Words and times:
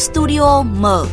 Studio 0.00 0.62
mở. 0.62 1.06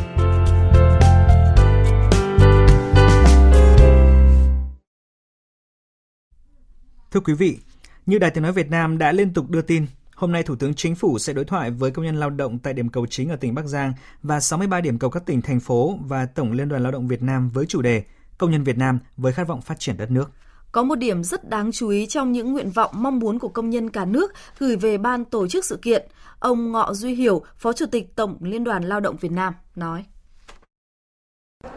Thưa 7.12 7.20
quý 7.20 7.34
vị, 7.34 7.58
như 8.05 8.20
Đài 8.20 8.31
Tiếng 8.31 8.44
Nói 8.44 8.52
Việt 8.52 8.70
Nam 8.70 8.97
đã 8.97 9.12
liên 9.12 9.34
tục 9.34 9.50
đưa 9.50 9.62
tin, 9.62 9.86
hôm 10.15 10.32
nay 10.32 10.43
Thủ 10.43 10.55
tướng 10.55 10.73
Chính 10.73 10.96
phủ 10.96 11.20
sẽ 11.20 11.34
đối 11.34 11.46
thoại 11.46 11.71
với 11.71 11.92
công 11.92 12.05
nhân 12.05 12.15
lao 12.15 12.29
động 12.29 12.60
tại 12.60 12.73
điểm 12.73 12.89
cầu 12.89 13.05
chính 13.05 13.29
ở 13.29 13.36
tỉnh 13.36 13.55
Bắc 13.55 13.65
Giang 13.65 13.93
và 14.23 14.39
63 14.39 14.82
điểm 14.82 15.00
cầu 15.00 15.10
các 15.10 15.25
tỉnh, 15.25 15.42
thành 15.42 15.60
phố 15.60 15.97
và 16.01 16.25
Tổng 16.25 16.51
Liên 16.51 16.69
đoàn 16.69 16.83
Lao 16.83 16.92
động 16.92 17.07
Việt 17.07 17.21
Nam 17.21 17.50
với 17.50 17.65
chủ 17.65 17.82
đề 17.82 18.04
Công 18.38 18.51
nhân 18.51 18.64
Việt 18.64 18.78
Nam 18.78 19.00
với 19.18 19.33
khát 19.33 19.47
vọng 19.47 19.61
phát 19.61 19.79
triển 19.79 19.97
đất 19.97 20.11
nước. 20.11 20.32
Có 20.78 20.84
một 20.84 20.96
điểm 20.96 21.23
rất 21.23 21.50
đáng 21.50 21.71
chú 21.71 21.89
ý 21.89 22.05
trong 22.05 22.32
những 22.32 22.54
nguyện 22.54 22.70
vọng 22.70 22.91
mong 22.93 23.20
muốn 23.20 23.39
của 23.39 23.48
công 23.48 23.70
nhân 23.70 23.89
cả 23.89 24.05
nước 24.05 24.34
gửi 24.60 24.75
về 24.75 24.98
ban 24.98 25.25
tổ 25.25 25.48
chức 25.48 25.66
sự 25.66 25.80
kiện. 25.82 26.07
Ông 26.39 26.71
Ngọ 26.71 26.93
Duy 26.93 27.15
Hiểu, 27.15 27.42
Phó 27.57 27.74
Chủ 27.74 27.86
tịch 27.92 28.15
Tổng 28.15 28.38
Liên 28.42 28.64
đoàn 28.64 28.84
Lao 28.84 29.00
động 29.00 29.15
Việt 29.21 29.32
Nam 29.32 29.54
nói. 29.75 30.06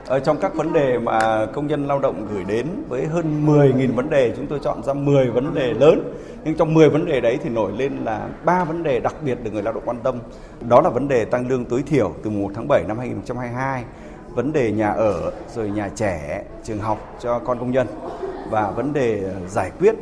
Ở 0.07 0.21
trong 0.21 0.37
các 0.41 0.55
vấn 0.55 0.73
đề 0.73 0.99
mà 0.99 1.47
công 1.55 1.67
nhân 1.67 1.87
lao 1.87 1.99
động 1.99 2.27
gửi 2.33 2.45
đến 2.45 2.67
với 2.89 3.07
hơn 3.07 3.47
10.000 3.47 3.95
vấn 3.95 4.11
đề, 4.11 4.33
chúng 4.37 4.47
tôi 4.47 4.61
chọn 4.63 4.83
ra 4.83 4.95
10 4.95 5.31
vấn 5.31 5.55
đề 5.55 5.75
lớn. 5.75 6.15
Nhưng 6.45 6.55
trong 6.55 6.75
10 6.75 6.91
vấn 6.91 7.07
đề 7.07 7.21
đấy 7.21 7.39
thì 7.43 7.51
nổi 7.51 7.73
lên 7.73 7.97
là 8.05 8.29
ba 8.45 8.65
vấn 8.65 8.83
đề 8.83 9.01
đặc 9.01 9.15
biệt 9.25 9.39
được 9.45 9.53
người 9.53 9.63
lao 9.63 9.75
động 9.75 9.83
quan 9.87 10.01
tâm. 10.03 10.19
Đó 10.69 10.81
là 10.81 10.91
vấn 10.91 11.09
đề 11.09 11.25
tăng 11.25 11.49
lương 11.49 11.65
tối 11.65 11.83
thiểu 11.87 12.15
từ 12.23 12.31
1 12.31 12.51
tháng 12.55 12.69
7 12.69 12.85
năm 12.89 12.99
2022, 12.99 13.85
vấn 14.35 14.53
đề 14.53 14.73
nhà 14.73 14.91
ở, 14.91 15.33
rồi 15.55 15.71
nhà 15.71 15.91
trẻ, 15.95 16.45
trường 16.65 16.79
học 16.79 17.17
cho 17.21 17.39
con 17.39 17.59
công 17.59 17.71
nhân 17.71 17.87
và 18.51 18.71
vấn 18.71 18.93
đề 18.93 19.35
giải 19.49 19.71
quyết 19.79 19.95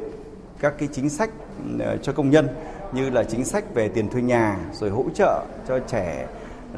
các 0.61 0.75
cái 0.79 0.89
chính 0.93 1.09
sách 1.09 1.31
ờ, 1.79 1.97
cho 1.97 2.13
công 2.13 2.31
nhân 2.31 2.49
như 2.93 3.11
là 3.11 3.25
chính 3.25 3.45
sách 3.45 3.75
về 3.75 3.89
tiền 3.89 4.09
thuê 4.09 4.23
nhà 4.23 4.59
rồi 4.73 4.91
hỗ 4.91 5.05
trợ 5.15 5.45
cho 5.69 5.79
trẻ 5.79 6.29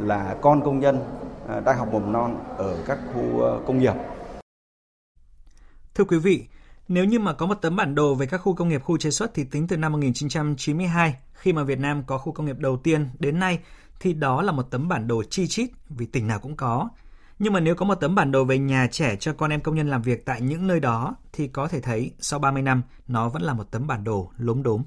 là 0.01 0.37
con 0.41 0.63
công 0.65 0.81
nhân 0.81 0.99
ờ, 1.49 1.61
đang 1.61 1.79
học 1.79 1.89
mầm 1.93 2.13
non 2.13 2.45
ở 2.57 2.77
các 2.87 2.99
khu 3.15 3.41
ờ, 3.41 3.61
công 3.67 3.79
nghiệp. 3.79 3.95
Thưa 5.95 6.05
quý 6.05 6.19
vị, 6.19 6.47
nếu 6.89 7.05
như 7.05 7.19
mà 7.19 7.33
có 7.33 7.47
một 7.47 7.55
tấm 7.55 7.77
bản 7.77 7.95
đồ 7.95 8.15
về 8.15 8.27
các 8.27 8.39
khu 8.39 8.55
công 8.55 8.69
nghiệp 8.69 8.83
khu 8.85 8.99
chế 8.99 9.11
xuất 9.11 9.35
thì 9.35 9.45
tính 9.45 9.69
từ 9.69 9.77
năm 9.77 9.93
1992 9.93 11.15
khi 11.33 11.53
mà 11.53 11.63
Việt 11.63 11.79
Nam 11.79 12.03
có 12.07 12.19
khu 12.19 12.33
công 12.33 12.47
nghiệp 12.47 12.59
đầu 12.59 12.77
tiên 12.77 13.09
đến 13.19 13.39
nay 13.39 13.59
thì 14.01 14.13
đó 14.13 14.43
là 14.43 14.53
một 14.53 14.63
tấm 14.71 14.89
bản 14.89 15.09
đồ 15.09 15.23
chi 15.31 15.47
chít 15.47 15.71
vì 15.89 16.07
tỉnh 16.07 16.27
nào 16.27 16.39
cũng 16.39 16.57
có. 16.57 16.89
Nhưng 17.41 17.53
mà 17.53 17.61
nếu 17.61 17.75
có 17.75 17.87
một 17.87 17.95
tấm 17.95 18.15
bản 18.15 18.33
đồ 18.33 18.45
về 18.45 18.59
nhà 18.59 18.89
trẻ 18.91 19.17
cho 19.17 19.33
con 19.33 19.51
em 19.51 19.61
công 19.61 19.75
nhân 19.75 19.91
làm 19.91 20.03
việc 20.03 20.25
tại 20.25 20.41
những 20.41 20.67
nơi 20.67 20.81
đó 20.81 21.15
thì 21.33 21.49
có 21.49 21.69
thể 21.69 21.81
thấy 21.81 22.11
sau 22.19 22.39
30 22.39 22.63
năm 22.63 22.83
nó 23.09 23.29
vẫn 23.29 23.43
là 23.43 23.55
một 23.55 23.71
tấm 23.71 23.87
bản 23.87 24.05
đồ 24.05 24.31
lốm 24.39 24.63
đốm. 24.63 24.83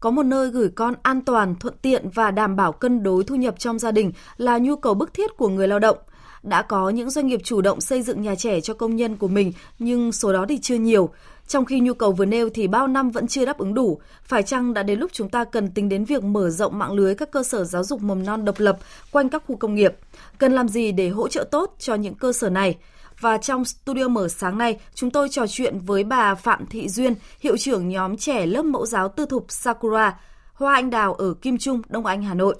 Có 0.00 0.10
một 0.10 0.22
nơi 0.22 0.50
gửi 0.50 0.68
con 0.68 0.94
an 1.02 1.24
toàn, 1.24 1.54
thuận 1.54 1.74
tiện 1.82 2.10
và 2.14 2.30
đảm 2.30 2.56
bảo 2.56 2.72
cân 2.72 3.02
đối 3.02 3.24
thu 3.24 3.34
nhập 3.34 3.54
trong 3.58 3.78
gia 3.78 3.92
đình 3.92 4.12
là 4.36 4.58
nhu 4.58 4.76
cầu 4.76 4.94
bức 4.94 5.14
thiết 5.14 5.36
của 5.36 5.48
người 5.48 5.68
lao 5.68 5.78
động. 5.78 5.98
Đã 6.42 6.62
có 6.62 6.90
những 6.90 7.10
doanh 7.10 7.26
nghiệp 7.26 7.40
chủ 7.44 7.60
động 7.60 7.80
xây 7.80 8.02
dựng 8.02 8.22
nhà 8.22 8.34
trẻ 8.34 8.60
cho 8.60 8.74
công 8.74 8.96
nhân 8.96 9.16
của 9.16 9.28
mình, 9.28 9.52
nhưng 9.78 10.12
số 10.12 10.32
đó 10.32 10.46
thì 10.48 10.58
chưa 10.58 10.76
nhiều. 10.76 11.10
Trong 11.48 11.64
khi 11.64 11.80
nhu 11.80 11.94
cầu 11.94 12.12
vừa 12.12 12.24
nêu 12.24 12.50
thì 12.54 12.68
bao 12.68 12.86
năm 12.86 13.10
vẫn 13.10 13.26
chưa 13.26 13.44
đáp 13.44 13.58
ứng 13.58 13.74
đủ, 13.74 14.00
phải 14.22 14.42
chăng 14.42 14.74
đã 14.74 14.82
đến 14.82 14.98
lúc 14.98 15.10
chúng 15.14 15.28
ta 15.28 15.44
cần 15.44 15.70
tính 15.70 15.88
đến 15.88 16.04
việc 16.04 16.24
mở 16.24 16.50
rộng 16.50 16.78
mạng 16.78 16.92
lưới 16.92 17.14
các 17.14 17.30
cơ 17.30 17.42
sở 17.42 17.64
giáo 17.64 17.84
dục 17.84 18.02
mầm 18.02 18.26
non 18.26 18.44
độc 18.44 18.54
lập 18.58 18.78
quanh 19.10 19.28
các 19.28 19.42
khu 19.46 19.56
công 19.56 19.74
nghiệp? 19.74 19.96
Cần 20.38 20.52
làm 20.52 20.68
gì 20.68 20.92
để 20.92 21.08
hỗ 21.08 21.28
trợ 21.28 21.44
tốt 21.50 21.74
cho 21.78 21.94
những 21.94 22.14
cơ 22.14 22.32
sở 22.32 22.50
này? 22.50 22.76
Và 23.20 23.38
trong 23.38 23.64
studio 23.64 24.08
mở 24.08 24.28
sáng 24.28 24.58
nay, 24.58 24.78
chúng 24.94 25.10
tôi 25.10 25.28
trò 25.28 25.46
chuyện 25.48 25.78
với 25.78 26.04
bà 26.04 26.34
Phạm 26.34 26.66
Thị 26.66 26.88
Duyên, 26.88 27.14
hiệu 27.40 27.56
trưởng 27.56 27.88
nhóm 27.88 28.16
trẻ 28.16 28.46
lớp 28.46 28.62
mẫu 28.62 28.86
giáo 28.86 29.08
tư 29.08 29.26
thục 29.26 29.46
Sakura, 29.48 30.20
Hoa 30.52 30.74
Anh 30.74 30.90
Đào 30.90 31.14
ở 31.14 31.34
Kim 31.34 31.58
Trung, 31.58 31.82
Đông 31.88 32.06
Anh, 32.06 32.22
Hà 32.22 32.34
Nội. 32.34 32.56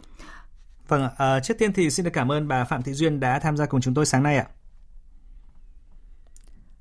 Vâng, 0.89 1.09
à, 1.19 1.41
trước 1.41 1.59
tiên 1.59 1.73
thì 1.73 1.91
xin 1.91 2.05
được 2.05 2.13
cảm 2.15 2.33
ơn 2.33 2.49
bà 2.49 2.65
Phạm 2.65 2.83
Thị 2.83 2.93
Duyên 2.93 3.21
đã 3.21 3.39
tham 3.39 3.57
gia 3.57 3.67
cùng 3.67 3.81
chúng 3.81 3.95
tôi 3.95 4.07
sáng 4.07 4.23
nay 4.23 4.37
ạ. 4.37 4.47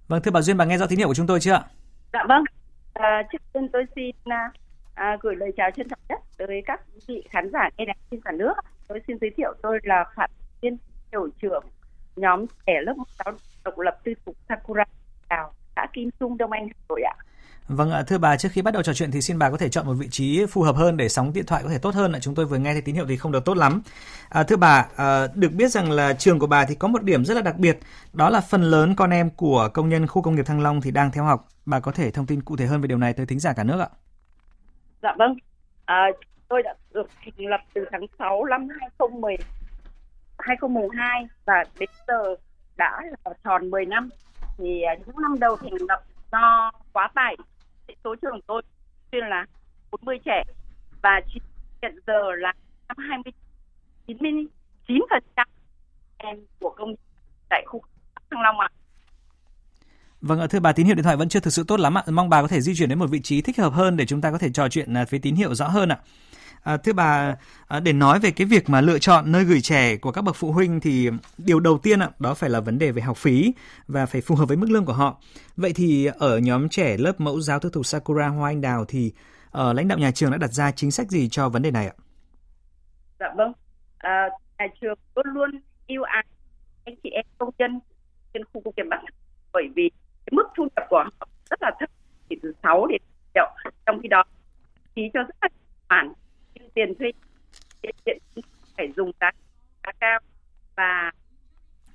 Vâng, 0.07 0.21
thưa 0.21 0.31
bà 0.31 0.41
Duyên, 0.41 0.57
bà 0.57 0.65
nghe 0.65 0.77
rõ 0.77 0.85
tín 0.87 0.99
hiệu 0.99 1.07
của 1.07 1.13
chúng 1.13 1.27
tôi 1.27 1.39
chưa 1.39 1.53
ạ? 1.53 1.63
Dạ 2.13 2.23
vâng. 2.29 2.43
À, 2.93 3.23
trước 3.31 3.37
tiên 3.53 3.69
tôi 3.73 3.85
xin 3.95 4.15
ờ, 4.25 4.35
à, 4.93 5.17
gửi 5.21 5.35
lời 5.35 5.51
chào 5.57 5.71
chân 5.71 5.87
trọng 5.89 5.99
nhất 6.09 6.19
tới 6.37 6.61
các 6.65 6.81
vị 7.07 7.23
khán 7.29 7.49
giả 7.53 7.69
nghe 7.77 7.85
đài 7.85 7.97
trên 8.11 8.21
cả 8.21 8.31
nước. 8.31 8.53
Tôi 8.87 9.01
xin 9.07 9.17
giới 9.21 9.31
thiệu 9.37 9.53
tôi 9.61 9.79
là 9.83 10.05
Phạm 10.15 10.29
viên 10.61 10.77
hiệu 11.11 11.29
trưởng 11.41 11.63
nhóm 12.15 12.45
trẻ 12.65 12.81
lớp 12.81 12.93
giáo 13.25 13.35
độc 13.63 13.79
lập 13.79 13.99
tư 14.03 14.13
thục 14.25 14.35
Sakura 14.49 14.83
Đào, 15.29 15.53
xã 15.75 15.87
Kim 15.93 16.09
Trung, 16.19 16.37
Đông 16.37 16.51
Anh, 16.51 16.67
Hà 16.67 16.73
Nội 16.89 17.01
ạ. 17.01 17.15
Vâng 17.67 17.91
ạ, 17.91 18.03
thưa 18.07 18.17
bà, 18.17 18.37
trước 18.37 18.49
khi 18.51 18.61
bắt 18.61 18.73
đầu 18.73 18.83
trò 18.83 18.93
chuyện 18.93 19.11
thì 19.11 19.21
xin 19.21 19.39
bà 19.39 19.49
có 19.49 19.57
thể 19.57 19.69
chọn 19.69 19.85
một 19.85 19.93
vị 19.93 20.07
trí 20.11 20.45
phù 20.45 20.61
hợp 20.61 20.75
hơn 20.75 20.97
để 20.97 21.09
sóng 21.09 21.33
điện 21.33 21.45
thoại 21.45 21.63
có 21.63 21.69
thể 21.69 21.77
tốt 21.77 21.95
hơn. 21.95 22.13
Chúng 22.21 22.35
tôi 22.35 22.45
vừa 22.45 22.57
nghe 22.57 22.73
thấy 22.73 22.81
tín 22.81 22.95
hiệu 22.95 23.05
thì 23.07 23.17
không 23.17 23.31
được 23.31 23.45
tốt 23.45 23.57
lắm. 23.57 23.81
À, 24.29 24.43
thưa 24.43 24.55
bà, 24.55 24.85
à, 24.95 25.27
được 25.33 25.51
biết 25.53 25.67
rằng 25.67 25.91
là 25.91 26.13
trường 26.13 26.39
của 26.39 26.47
bà 26.47 26.65
thì 26.65 26.75
có 26.75 26.87
một 26.87 27.03
điểm 27.03 27.25
rất 27.25 27.33
là 27.33 27.41
đặc 27.41 27.57
biệt, 27.57 27.79
đó 28.13 28.29
là 28.29 28.41
phần 28.41 28.61
lớn 28.61 28.95
con 28.95 29.09
em 29.09 29.29
của 29.29 29.69
công 29.73 29.89
nhân 29.89 30.07
khu 30.07 30.21
công 30.21 30.35
nghiệp 30.35 30.45
Thăng 30.45 30.61
Long 30.61 30.81
thì 30.81 30.91
đang 30.91 31.11
theo 31.11 31.23
học. 31.23 31.47
Bà 31.65 31.79
có 31.79 31.91
thể 31.91 32.11
thông 32.11 32.25
tin 32.25 32.41
cụ 32.41 32.55
thể 32.55 32.65
hơn 32.65 32.81
về 32.81 32.87
điều 32.87 32.97
này 32.97 33.13
tới 33.13 33.25
thính 33.25 33.39
giả 33.39 33.53
cả 33.53 33.63
nước 33.63 33.79
ạ? 33.79 33.89
Dạ 35.01 35.15
vâng, 35.17 35.35
à, 35.85 36.05
tôi 36.47 36.63
đã 36.63 36.73
được 36.93 37.09
thành 37.25 37.45
lập 37.49 37.61
từ 37.73 37.85
tháng 37.91 38.05
6 38.19 38.45
năm 38.45 38.67
2010, 38.79 39.35
2012 40.39 41.27
và 41.45 41.63
đến 41.79 41.89
giờ 42.07 42.35
đã 42.77 43.01
là 43.25 43.33
tròn 43.43 43.69
10 43.69 43.85
năm. 43.85 44.09
Thì 44.57 44.81
à, 44.81 44.95
những 45.05 45.21
năm 45.21 45.39
đầu 45.39 45.57
thành 45.57 45.73
lập 45.89 46.03
do 46.31 46.71
quá 46.93 47.09
tải 47.15 47.35
số 48.03 48.15
trường 48.21 48.39
tôi 48.47 48.61
chuyên 49.11 49.23
là 49.29 49.45
40 49.91 50.17
trẻ 50.25 50.43
và 51.01 51.21
hiện 51.81 51.95
giờ 52.07 52.31
là 52.37 52.53
20 52.97 53.33
99 54.07 55.01
phần 55.09 55.23
trăm 55.35 55.47
em 56.17 56.37
của 56.59 56.73
công 56.77 56.95
tại 57.49 57.63
khu 57.67 57.81
Thăng 58.31 58.41
Long 58.41 58.59
ạ. 58.59 58.69
Vâng, 60.21 60.39
thưa 60.49 60.59
bà 60.59 60.71
tín 60.71 60.85
hiệu 60.85 60.95
điện 60.95 61.03
thoại 61.03 61.17
vẫn 61.17 61.29
chưa 61.29 61.39
thực 61.39 61.53
sự 61.53 61.63
tốt 61.67 61.79
lắm 61.79 61.97
ạ. 61.97 62.03
Mong 62.07 62.29
bà 62.29 62.41
có 62.41 62.47
thể 62.47 62.61
di 62.61 62.75
chuyển 62.75 62.89
đến 62.89 62.99
một 62.99 63.09
vị 63.09 63.19
trí 63.19 63.41
thích 63.41 63.57
hợp 63.57 63.73
hơn 63.73 63.97
để 63.97 64.05
chúng 64.05 64.21
ta 64.21 64.31
có 64.31 64.37
thể 64.37 64.49
trò 64.49 64.69
chuyện 64.69 64.93
à, 64.97 65.05
với 65.09 65.19
tín 65.19 65.35
hiệu 65.35 65.55
rõ 65.55 65.67
hơn 65.67 65.89
ạ. 65.89 65.97
À, 66.67 66.77
thưa 66.77 66.93
bà, 66.93 67.35
à, 67.67 67.79
để 67.79 67.93
nói 67.93 68.19
về 68.19 68.31
cái 68.31 68.47
việc 68.47 68.69
mà 68.69 68.81
lựa 68.81 68.99
chọn 68.99 69.31
nơi 69.31 69.43
gửi 69.43 69.61
trẻ 69.61 69.97
của 69.97 70.11
các 70.11 70.21
bậc 70.21 70.35
phụ 70.35 70.51
huynh 70.51 70.79
thì 70.79 71.09
điều 71.37 71.59
đầu 71.59 71.77
tiên 71.83 71.99
ạ, 71.99 72.09
đó 72.19 72.33
phải 72.33 72.49
là 72.49 72.59
vấn 72.59 72.79
đề 72.79 72.91
về 72.91 73.01
học 73.01 73.17
phí 73.17 73.53
và 73.87 74.05
phải 74.05 74.21
phù 74.21 74.35
hợp 74.35 74.45
với 74.45 74.57
mức 74.57 74.69
lương 74.69 74.85
của 74.85 74.93
họ. 74.93 75.17
Vậy 75.57 75.73
thì 75.75 76.05
ở 76.19 76.37
nhóm 76.37 76.69
trẻ 76.69 76.97
lớp 76.97 77.19
mẫu 77.19 77.39
giáo 77.39 77.59
tư 77.59 77.69
thục 77.73 77.85
Sakura 77.85 78.27
Hoa 78.27 78.49
Anh 78.49 78.61
Đào 78.61 78.85
thì 78.87 79.13
à, 79.51 79.73
lãnh 79.73 79.87
đạo 79.87 79.97
nhà 79.97 80.11
trường 80.11 80.31
đã 80.31 80.37
đặt 80.37 80.51
ra 80.51 80.71
chính 80.71 80.91
sách 80.91 81.07
gì 81.07 81.29
cho 81.29 81.49
vấn 81.49 81.61
đề 81.61 81.71
này 81.71 81.87
ạ? 81.87 81.93
Dạ 83.19 83.27
vâng, 83.37 83.53
à, 83.97 84.29
nhà 84.59 84.67
trường 84.81 84.99
luôn 85.15 85.25
luôn 85.33 85.49
yêu 85.87 86.03
ái 86.03 86.25
anh 86.85 86.95
chị 87.03 87.09
em 87.09 87.25
công 87.37 87.49
nhân 87.57 87.79
trên 88.33 88.43
khu 88.53 88.61
công 88.65 88.73
nghiệp 88.77 88.85
Bắc 88.89 88.99
bởi 89.53 89.63
vì 89.75 89.91
cái 90.25 90.31
mức 90.31 90.47
thu 90.57 90.67
nhập 90.75 90.85
của 90.89 91.03
họ 91.03 91.27
rất 91.49 91.61
là 91.61 91.71
thấp 91.79 91.89
chỉ 92.29 92.35
từ 92.43 92.53
6 92.63 92.85
đến 92.85 93.01
triệu 93.33 93.49
trong 93.85 93.99
khi 94.01 94.07
đó 94.07 94.23
phí 94.95 95.01
cho 95.13 95.19
rất 95.19 95.35
là 95.41 95.49
khoản 95.89 96.13
tiền 96.77 96.93
thuê 96.99 97.11
hiện 97.83 98.17
phải 98.77 98.91
dùng 98.95 99.11
giá, 99.19 99.31
giá 99.83 99.91
cao 99.99 100.19
và 100.75 101.11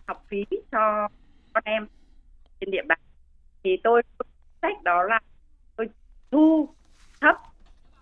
học 0.07 0.25
phí 0.29 0.45
cho 0.73 1.09
con 1.53 1.63
em 1.65 1.87
trên 2.61 2.71
địa 2.71 2.83
bàn. 2.89 2.99
Thì 3.65 3.77
tôi 3.85 4.03
sách 4.63 4.83
đó 4.83 5.03
là 5.03 5.21
tôi 5.77 5.89
thu 6.31 6.69
thấp 7.21 7.37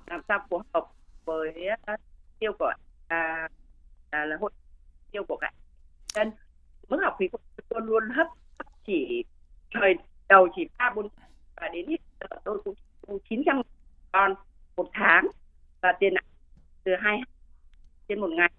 làm 0.06 0.20
sao 0.28 0.46
phù 0.50 0.62
hợp 0.74 0.86
với 1.24 1.66
ờ, 1.86 1.96
tiêu 2.38 2.52
của 2.58 2.72
à, 3.08 3.48
à, 4.10 4.24
là 4.24 4.36
hội 4.41 4.50
tiêu 5.10 5.24
của 5.28 5.36
các 5.41 5.54
dân. 6.14 6.32
Mức 6.88 7.00
học 7.02 7.16
phí 7.18 7.28
của 7.28 7.38
tôi 7.68 7.80
luôn 7.84 8.10
hấp 8.10 8.26
chỉ 8.86 9.24
thời 9.70 9.94
đầu 10.28 10.48
chỉ 10.56 10.68
ba 10.78 10.92
bốn 10.94 11.08
và 11.56 11.68
đến 11.68 11.88
hiện 11.88 12.00
giờ 12.20 12.26
tôi 12.44 12.62
cũng 12.64 13.18
chín 13.30 13.42
trăm 13.47 13.62
con 14.12 14.34
một 14.76 14.91
tháng 14.92 15.26
và 15.80 15.92
tiền 16.00 16.14
từ 16.84 16.92
hai 17.00 17.21
trên 18.09 18.21
một 18.21 18.30
ngày 18.30 18.50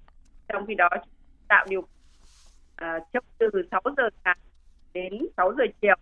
trong 0.47 0.65
khi 0.67 0.75
đó 0.75 0.89
tạo 1.47 1.65
điều 1.69 1.87
à, 2.75 2.99
chấp 3.13 3.23
từ 3.37 3.49
6 3.71 3.81
giờ 3.97 4.03
sáng 4.25 4.37
đến 4.93 5.13
6 5.37 5.53
giờ 5.57 5.63
chiều 5.81 5.95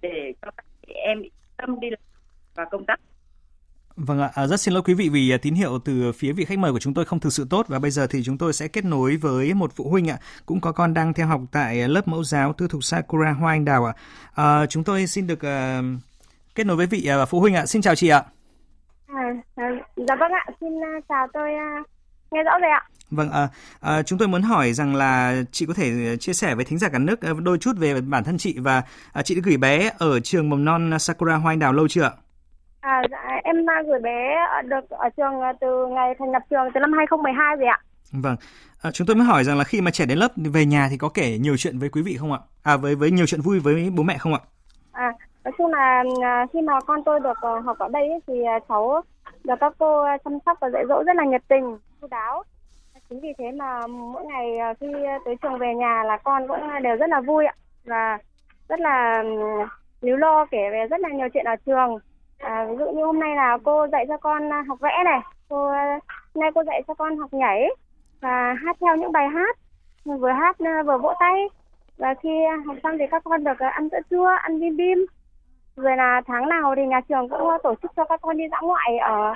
để 0.00 0.32
cho 0.42 0.50
các 0.56 0.64
chị 0.86 0.92
em 0.92 1.22
tâm 1.56 1.80
đi 1.80 1.90
làm 1.90 2.00
và 2.54 2.64
công 2.70 2.86
tác 2.86 3.00
Vâng 3.96 4.20
ạ, 4.20 4.30
à, 4.34 4.46
rất 4.46 4.60
xin 4.60 4.74
lỗi 4.74 4.82
quý 4.82 4.94
vị 4.94 5.08
vì 5.08 5.30
à, 5.30 5.36
tín 5.42 5.54
hiệu 5.54 5.78
từ 5.84 6.12
phía 6.12 6.32
vị 6.32 6.44
khách 6.44 6.58
mời 6.58 6.72
của 6.72 6.78
chúng 6.78 6.94
tôi 6.94 7.04
không 7.04 7.20
thực 7.20 7.32
sự 7.32 7.46
tốt 7.50 7.66
và 7.68 7.78
bây 7.78 7.90
giờ 7.90 8.06
thì 8.06 8.22
chúng 8.22 8.38
tôi 8.38 8.52
sẽ 8.52 8.68
kết 8.68 8.84
nối 8.84 9.16
với 9.16 9.54
một 9.54 9.72
phụ 9.72 9.90
huynh 9.90 10.10
ạ, 10.10 10.18
cũng 10.46 10.60
có 10.60 10.72
con 10.72 10.94
đang 10.94 11.12
theo 11.12 11.26
học 11.26 11.40
tại 11.52 11.88
lớp 11.88 12.08
mẫu 12.08 12.24
giáo 12.24 12.52
tư 12.52 12.68
thục 12.68 12.84
Sakura 12.84 13.32
Hoa 13.32 13.52
Anh 13.52 13.64
Đào 13.64 13.84
ạ. 13.84 13.92
À, 14.34 14.66
chúng 14.66 14.84
tôi 14.84 15.06
xin 15.06 15.26
được 15.26 15.38
uh, 15.38 16.00
kết 16.54 16.66
nối 16.66 16.76
với 16.76 16.86
vị 16.86 17.08
uh, 17.22 17.28
phụ 17.28 17.40
huynh 17.40 17.54
ạ. 17.54 17.66
Xin 17.66 17.82
chào 17.82 17.94
chị 17.94 18.08
ạ. 18.08 18.24
À, 19.06 19.24
dạ 20.08 20.14
vâng 20.16 20.32
ạ, 20.32 20.46
xin 20.60 20.68
uh, 20.68 21.04
chào 21.08 21.26
tôi 21.32 21.50
uh, 21.80 21.86
nghe 22.30 22.42
rõ 22.42 22.58
rồi 22.60 22.70
ạ. 22.70 22.82
Vâng, 23.10 23.30
à, 23.30 23.48
à, 23.80 24.02
chúng 24.02 24.18
tôi 24.18 24.28
muốn 24.28 24.42
hỏi 24.42 24.72
rằng 24.72 24.94
là 24.94 25.34
chị 25.52 25.66
có 25.66 25.74
thể 25.76 26.16
chia 26.16 26.32
sẻ 26.32 26.54
với 26.54 26.64
thính 26.64 26.78
giả 26.78 26.88
cả 26.88 26.98
nước 26.98 27.20
đôi 27.42 27.58
chút 27.58 27.72
về 27.78 28.00
bản 28.00 28.24
thân 28.24 28.38
chị 28.38 28.58
và 28.58 28.82
à, 29.12 29.22
chị 29.22 29.34
đã 29.34 29.40
gửi 29.44 29.56
bé 29.56 29.90
ở 29.98 30.20
trường 30.20 30.50
mầm 30.50 30.64
non 30.64 30.98
Sakura 30.98 31.36
Hoa 31.36 31.52
Anh 31.52 31.58
Đào 31.58 31.72
lâu 31.72 31.88
chưa 31.88 32.02
ạ? 32.02 32.10
À, 32.80 33.02
dạ, 33.10 33.18
em 33.44 33.56
gửi 33.86 34.00
bé 34.00 34.36
được 34.64 34.90
ở 34.90 35.08
trường 35.16 35.32
từ 35.60 35.86
ngày 35.90 36.14
thành 36.18 36.32
lập 36.32 36.42
trường 36.50 36.64
từ 36.74 36.80
năm 36.80 36.92
2012 36.92 37.56
rồi 37.56 37.66
ạ. 37.66 37.78
Vâng, 38.12 38.36
à, 38.82 38.90
chúng 38.90 39.06
tôi 39.06 39.16
mới 39.16 39.26
hỏi 39.26 39.44
rằng 39.44 39.58
là 39.58 39.64
khi 39.64 39.80
mà 39.80 39.90
trẻ 39.90 40.06
đến 40.06 40.18
lớp 40.18 40.28
về 40.36 40.66
nhà 40.66 40.86
thì 40.90 40.96
có 40.96 41.08
kể 41.08 41.38
nhiều 41.38 41.56
chuyện 41.56 41.78
với 41.78 41.88
quý 41.88 42.02
vị 42.02 42.16
không 42.16 42.32
ạ? 42.32 42.38
À 42.62 42.76
với 42.76 42.94
với 42.94 43.10
nhiều 43.10 43.26
chuyện 43.26 43.40
vui 43.40 43.60
với 43.60 43.90
bố 43.96 44.02
mẹ 44.02 44.18
không 44.18 44.34
ạ? 44.34 44.40
À, 44.92 45.12
nói 45.44 45.52
chung 45.58 45.66
là 45.66 46.02
à, 46.22 46.46
khi 46.52 46.60
mà 46.60 46.72
con 46.86 47.04
tôi 47.04 47.20
được 47.20 47.38
học 47.64 47.78
ở 47.78 47.88
đây 47.88 48.02
thì 48.26 48.34
à, 48.44 48.58
cháu 48.68 49.02
được 49.44 49.54
các 49.60 49.72
cô 49.78 50.02
à, 50.02 50.18
chăm 50.24 50.38
sóc 50.46 50.58
và 50.60 50.70
dạy 50.70 50.84
dỗ 50.88 51.02
rất 51.06 51.16
là 51.16 51.24
nhiệt 51.24 51.42
tình, 51.48 51.78
chu 52.00 52.06
đáo. 52.10 52.42
Chính 53.08 53.20
vì 53.20 53.32
thế 53.38 53.52
mà 53.52 53.86
mỗi 53.86 54.24
ngày 54.24 54.58
à, 54.58 54.74
khi 54.80 54.86
tới 55.24 55.36
trường 55.42 55.58
về 55.58 55.74
nhà 55.74 56.04
là 56.04 56.16
con 56.16 56.48
cũng 56.48 56.60
đều 56.82 56.96
rất 56.96 57.10
là 57.10 57.20
vui 57.20 57.46
ạ 57.46 57.54
và 57.84 58.18
rất 58.68 58.80
là 58.80 59.24
líu 60.00 60.16
lo 60.16 60.46
kể 60.50 60.70
về 60.70 60.86
rất 60.90 61.00
là 61.00 61.08
nhiều 61.08 61.28
chuyện 61.34 61.44
ở 61.44 61.56
trường. 61.56 61.98
À, 62.38 62.66
ví 62.70 62.76
dụ 62.78 62.90
như 62.90 63.04
hôm 63.04 63.20
nay 63.20 63.36
là 63.36 63.58
cô 63.64 63.86
dạy 63.92 64.04
cho 64.08 64.16
con 64.16 64.52
à, 64.52 64.64
học 64.68 64.78
vẽ 64.80 65.02
này, 65.04 65.20
cô 65.48 65.66
hôm 66.34 66.42
nay 66.42 66.50
cô 66.54 66.64
dạy 66.64 66.82
cho 66.88 66.94
con 66.94 67.18
học 67.18 67.34
nhảy 67.34 67.68
và 68.20 68.54
hát 68.64 68.76
theo 68.80 68.96
những 68.96 69.12
bài 69.12 69.28
hát 69.28 69.56
vừa 70.04 70.30
hát 70.30 70.56
vừa 70.86 70.98
vỗ 70.98 71.12
tay 71.20 71.48
và 71.96 72.14
khi 72.22 72.30
học 72.66 72.76
xong 72.82 72.98
thì 72.98 73.04
các 73.10 73.24
con 73.24 73.44
được 73.44 73.58
ăn 73.58 73.88
bữa 73.88 73.98
trưa 74.10 74.36
ăn 74.42 74.60
bim 74.60 74.76
bim 74.76 75.06
rồi 75.76 75.96
là 75.96 76.20
tháng 76.26 76.48
nào 76.48 76.74
thì 76.76 76.86
nhà 76.86 77.00
trường 77.08 77.28
cũng 77.28 77.48
tổ 77.62 77.74
chức 77.82 77.90
cho 77.96 78.04
các 78.04 78.20
con 78.22 78.36
đi 78.36 78.44
dã 78.50 78.58
ngoại 78.62 78.98
ở 78.98 79.34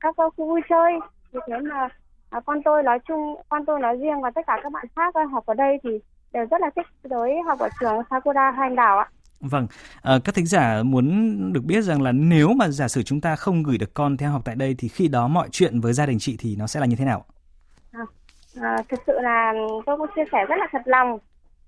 các 0.00 0.14
khu 0.16 0.30
vui 0.36 0.60
chơi 0.68 0.92
vì 1.32 1.40
thế 1.46 1.54
mà 1.58 1.88
à, 2.30 2.40
con 2.46 2.62
tôi 2.64 2.82
nói 2.82 2.98
chung 3.08 3.36
con 3.48 3.66
tôi 3.66 3.80
nói 3.80 3.96
riêng 3.96 4.20
và 4.20 4.30
tất 4.30 4.40
cả 4.46 4.60
các 4.62 4.72
bạn 4.72 4.86
khác 4.96 5.14
học 5.32 5.46
ở 5.46 5.54
đây 5.54 5.78
thì 5.82 5.90
đều 6.32 6.46
rất 6.50 6.60
là 6.60 6.70
thích 6.76 6.86
tới 7.10 7.32
học 7.46 7.58
ở 7.58 7.68
trường 7.80 8.02
Sakura 8.10 8.50
Hành 8.50 8.76
Đảo 8.76 8.98
ạ. 8.98 9.08
Vâng, 9.40 9.66
à, 10.02 10.18
các 10.24 10.34
thính 10.34 10.46
giả 10.46 10.82
muốn 10.82 11.52
được 11.52 11.64
biết 11.64 11.82
rằng 11.82 12.02
là 12.02 12.12
nếu 12.12 12.48
mà 12.52 12.68
giả 12.68 12.88
sử 12.88 13.02
chúng 13.02 13.20
ta 13.20 13.36
không 13.36 13.62
gửi 13.62 13.78
được 13.78 13.94
con 13.94 14.16
theo 14.16 14.30
học 14.30 14.42
tại 14.44 14.54
đây 14.54 14.74
thì 14.78 14.88
khi 14.88 15.08
đó 15.08 15.28
mọi 15.28 15.48
chuyện 15.52 15.80
với 15.80 15.92
gia 15.92 16.06
đình 16.06 16.18
chị 16.20 16.36
thì 16.38 16.56
nó 16.56 16.66
sẽ 16.66 16.80
là 16.80 16.86
như 16.86 16.96
thế 16.96 17.04
nào? 17.04 17.24
À, 17.92 18.04
à, 18.60 18.76
thực 18.88 19.00
sự 19.06 19.12
là 19.22 19.52
tôi 19.86 19.96
cũng 19.96 20.06
chia 20.16 20.24
sẻ 20.32 20.38
rất 20.48 20.56
là 20.58 20.66
thật 20.72 20.82
lòng 20.84 21.18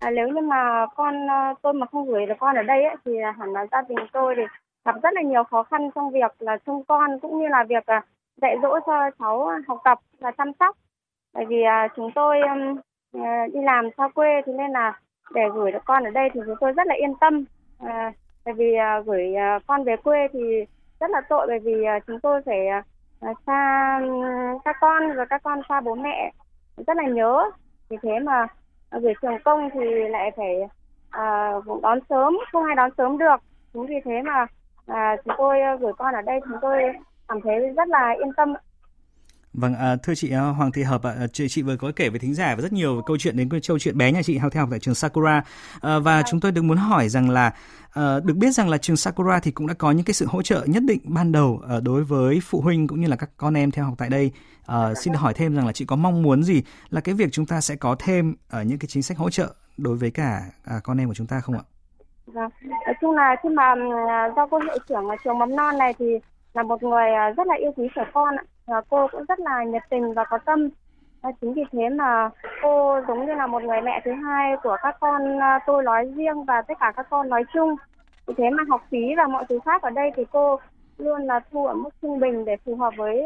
à, 0.00 0.10
nếu 0.10 0.28
như 0.28 0.40
mà 0.40 0.87
con 0.96 1.26
ờ, 1.26 1.54
tôi 1.62 1.72
mà 1.72 1.87
không 1.87 2.06
gửi 2.06 2.26
được 2.26 2.34
con 2.38 2.56
ở 2.56 2.62
đây 2.62 2.84
ấy, 2.84 2.96
thì 3.04 3.12
hẳn 3.38 3.52
là 3.52 3.66
gia 3.72 3.82
đình 3.82 4.06
tôi 4.12 4.34
thì 4.37 4.43
gặp 4.84 4.96
rất 5.02 5.14
là 5.14 5.22
nhiều 5.22 5.44
khó 5.44 5.62
khăn 5.62 5.90
trong 5.94 6.10
việc 6.10 6.32
là 6.38 6.56
trông 6.66 6.84
con 6.84 7.20
cũng 7.20 7.40
như 7.40 7.48
là 7.48 7.64
việc 7.69 7.87
à, 7.87 8.02
dạy 8.37 8.56
dỗ 8.62 8.78
cho 8.87 9.10
cháu 9.19 9.50
học 9.69 9.81
tập 9.84 9.98
và 10.19 10.31
chăm 10.31 10.52
sóc. 10.60 10.76
Bởi 11.34 11.44
vì 11.44 11.62
à, 11.62 11.88
chúng 11.96 12.10
tôi 12.14 12.40
ờ, 13.12 13.20
đi 13.52 13.60
làm 13.62 13.88
xa 13.98 14.08
quê 14.08 14.43
thì 14.46 14.52
nên 14.52 14.70
là 14.70 15.00
để 15.34 15.43
gửi 15.54 15.72
được 15.72 15.84
con 15.84 16.04
ở 16.04 16.10
đây 16.10 16.28
thì 16.34 16.40
chúng 16.46 16.56
tôi 16.60 16.72
rất 16.72 16.87
là 16.87 16.94
yên 16.94 17.14
tâm. 17.20 17.44
À, 17.81 18.12
bởi 18.44 18.54
vì 18.54 18.75
à, 18.75 19.00
gửi 19.00 19.34
à, 19.34 19.58
con 19.66 19.84
về 19.84 19.96
quê 19.96 20.28
thì 20.32 20.64
rất 21.00 21.10
là 21.10 21.20
tội 21.28 21.46
bởi 21.46 21.58
vì 21.58 21.84
à, 21.84 21.98
chúng 22.06 22.20
tôi 22.20 22.43
phải 22.46 22.66
à, 22.66 22.82
à 23.20 23.32
xa 23.46 24.00
các 24.64 24.76
con 24.81 25.16
và 25.16 25.25
các 25.25 25.43
con 25.43 25.60
xa 25.69 25.81
bố 25.81 25.94
mẹ. 25.94 26.32
Rất 26.87 26.96
là 26.96 27.04
nhớ. 27.04 27.50
Vì 27.88 27.96
thế 28.02 28.19
mà 28.19 28.46
Ờ, 28.96 29.00
về 29.00 29.12
trường 29.22 29.38
công 29.44 29.70
thì 29.75 30.08
lại 30.10 30.31
phải 30.37 30.56
à, 31.10 31.52
đón 31.82 31.98
sớm 32.08 32.38
không 32.52 32.64
ai 32.64 32.76
đón 32.76 32.90
sớm 32.98 33.19
được. 33.19 33.37
Chính 33.72 33.87
vì 33.87 33.94
thế 34.04 34.22
mà 34.22 34.46
à, 34.87 35.16
chúng 35.25 35.34
tôi 35.38 35.60
ờ, 35.60 35.76
gửi 35.76 35.93
con 35.98 36.14
ở 36.14 36.22
đây 36.22 36.40
chúng 36.48 36.58
tôi 36.62 36.82
cảm 37.28 37.40
thấy 37.40 37.54
rất 37.76 37.88
là 37.88 38.14
yên 38.19 38.32
tâm. 38.37 38.54
Vâng, 39.56 39.75
à, 39.75 39.97
thưa 40.03 40.14
chị 40.14 40.31
à, 40.31 40.41
Hoàng 40.41 40.73
Thị 40.73 40.82
Hợp, 40.82 41.03
à, 41.03 41.26
chị, 41.32 41.49
chị 41.49 41.62
vừa 41.62 41.76
có 41.76 41.93
kể 41.97 42.08
với 42.08 42.19
thính 42.19 42.35
giả 42.35 42.55
và 42.55 42.62
rất 42.62 42.73
nhiều 42.73 43.03
câu 43.06 43.17
chuyện 43.19 43.37
đến 43.37 43.49
câu 43.49 43.79
chuyện 43.79 43.99
bé 43.99 44.12
nhà 44.12 44.23
chị 44.23 44.38
học 44.38 44.53
theo 44.53 44.62
học 44.62 44.69
tại 44.70 44.79
trường 44.79 44.94
Sakura 44.94 45.43
à, 45.81 45.99
và 45.99 46.17
à. 46.17 46.23
chúng 46.23 46.41
tôi 46.41 46.53
được 46.53 46.62
muốn 46.62 46.76
hỏi 46.76 47.08
rằng 47.08 47.31
là 47.31 47.53
à, 47.93 48.20
được 48.25 48.35
biết 48.37 48.50
rằng 48.50 48.69
là 48.69 48.79
trường 48.79 48.97
Sakura 48.97 49.41
thì 49.41 49.50
cũng 49.50 49.67
đã 49.67 49.75
có 49.75 49.91
những 49.91 50.05
cái 50.05 50.14
sự 50.14 50.26
hỗ 50.26 50.43
trợ 50.43 50.64
nhất 50.67 50.82
định 50.87 51.00
ban 51.05 51.32
đầu 51.32 51.62
à, 51.69 51.81
đối 51.82 52.05
với 52.05 52.41
phụ 52.43 52.61
huynh 52.61 52.87
cũng 52.87 53.00
như 53.00 53.08
là 53.08 53.17
các 53.17 53.31
con 53.37 53.55
em 53.55 53.70
theo 53.70 53.85
học 53.85 53.94
tại 53.99 54.08
đây. 54.08 54.32
À, 54.67 54.94
xin 54.94 55.12
được 55.12 55.19
hỏi 55.19 55.35
thêm 55.35 55.56
rằng 55.56 55.67
là 55.67 55.73
chị 55.73 55.85
có 55.85 55.97
mong 55.97 56.23
muốn 56.23 56.43
gì 56.43 56.62
là 56.91 57.00
cái 57.00 57.14
việc 57.14 57.29
chúng 57.32 57.47
ta 57.47 57.61
sẽ 57.61 57.76
có 57.76 57.97
thêm 57.99 58.35
ở 58.50 58.62
những 58.62 58.79
cái 58.79 58.88
chính 58.88 59.03
sách 59.03 59.19
hỗ 59.19 59.31
trợ 59.31 59.55
đối 59.76 59.97
với 59.97 60.11
cả 60.11 60.43
à, 60.64 60.81
con 60.85 61.00
em 61.00 61.08
của 61.08 61.14
chúng 61.14 61.26
ta 61.26 61.41
không 61.41 61.56
ạ? 61.56 61.64
Vâng, 62.26 62.50
nói 62.87 62.94
chung 63.00 63.14
là 63.14 63.37
khi 63.43 63.49
mà 63.49 63.75
à, 64.08 64.29
do 64.37 64.47
cô 64.47 64.58
hiệu 64.58 64.79
trưởng 64.88 65.05
trường 65.25 65.38
mầm 65.38 65.56
non 65.56 65.79
này 65.79 65.94
thì 65.99 66.06
là 66.55 66.62
một 66.62 66.82
người 66.82 67.12
à, 67.14 67.31
rất 67.37 67.47
là 67.47 67.55
yêu 67.55 67.73
quý 67.76 67.88
trẻ 67.94 68.03
con 68.14 68.37
ạ 68.37 68.44
và 68.66 68.80
cô 68.88 69.08
cũng 69.12 69.24
rất 69.28 69.40
là 69.40 69.64
nhiệt 69.64 69.82
tình 69.90 70.14
và 70.14 70.24
có 70.24 70.38
tâm. 70.38 70.68
À, 71.22 71.30
chính 71.40 71.54
vì 71.54 71.62
thế 71.72 71.88
mà 71.88 72.30
cô 72.62 73.00
giống 73.08 73.26
như 73.26 73.34
là 73.34 73.46
một 73.46 73.62
người 73.62 73.80
mẹ 73.80 74.00
thứ 74.04 74.12
hai 74.12 74.56
của 74.62 74.76
các 74.82 74.96
con 75.00 75.38
ờ, 75.38 75.58
tôi 75.66 75.82
nói 75.82 76.12
riêng 76.16 76.44
và 76.44 76.62
tất 76.62 76.74
cả 76.80 76.92
các 76.96 77.06
con 77.10 77.28
nói 77.28 77.44
chung. 77.54 77.76
Vì 78.26 78.34
thế 78.36 78.50
mà 78.50 78.62
học 78.68 78.82
phí 78.90 79.14
và 79.16 79.26
mọi 79.26 79.44
thứ 79.48 79.58
khác 79.64 79.82
ở 79.82 79.90
đây 79.90 80.10
thì 80.16 80.24
cô 80.32 80.58
luôn 80.98 81.22
là 81.22 81.40
thu 81.50 81.66
ở 81.66 81.74
mức 81.74 81.90
trung 82.02 82.20
bình 82.20 82.44
để 82.44 82.56
phù 82.64 82.76
hợp 82.76 82.94
với 82.96 83.24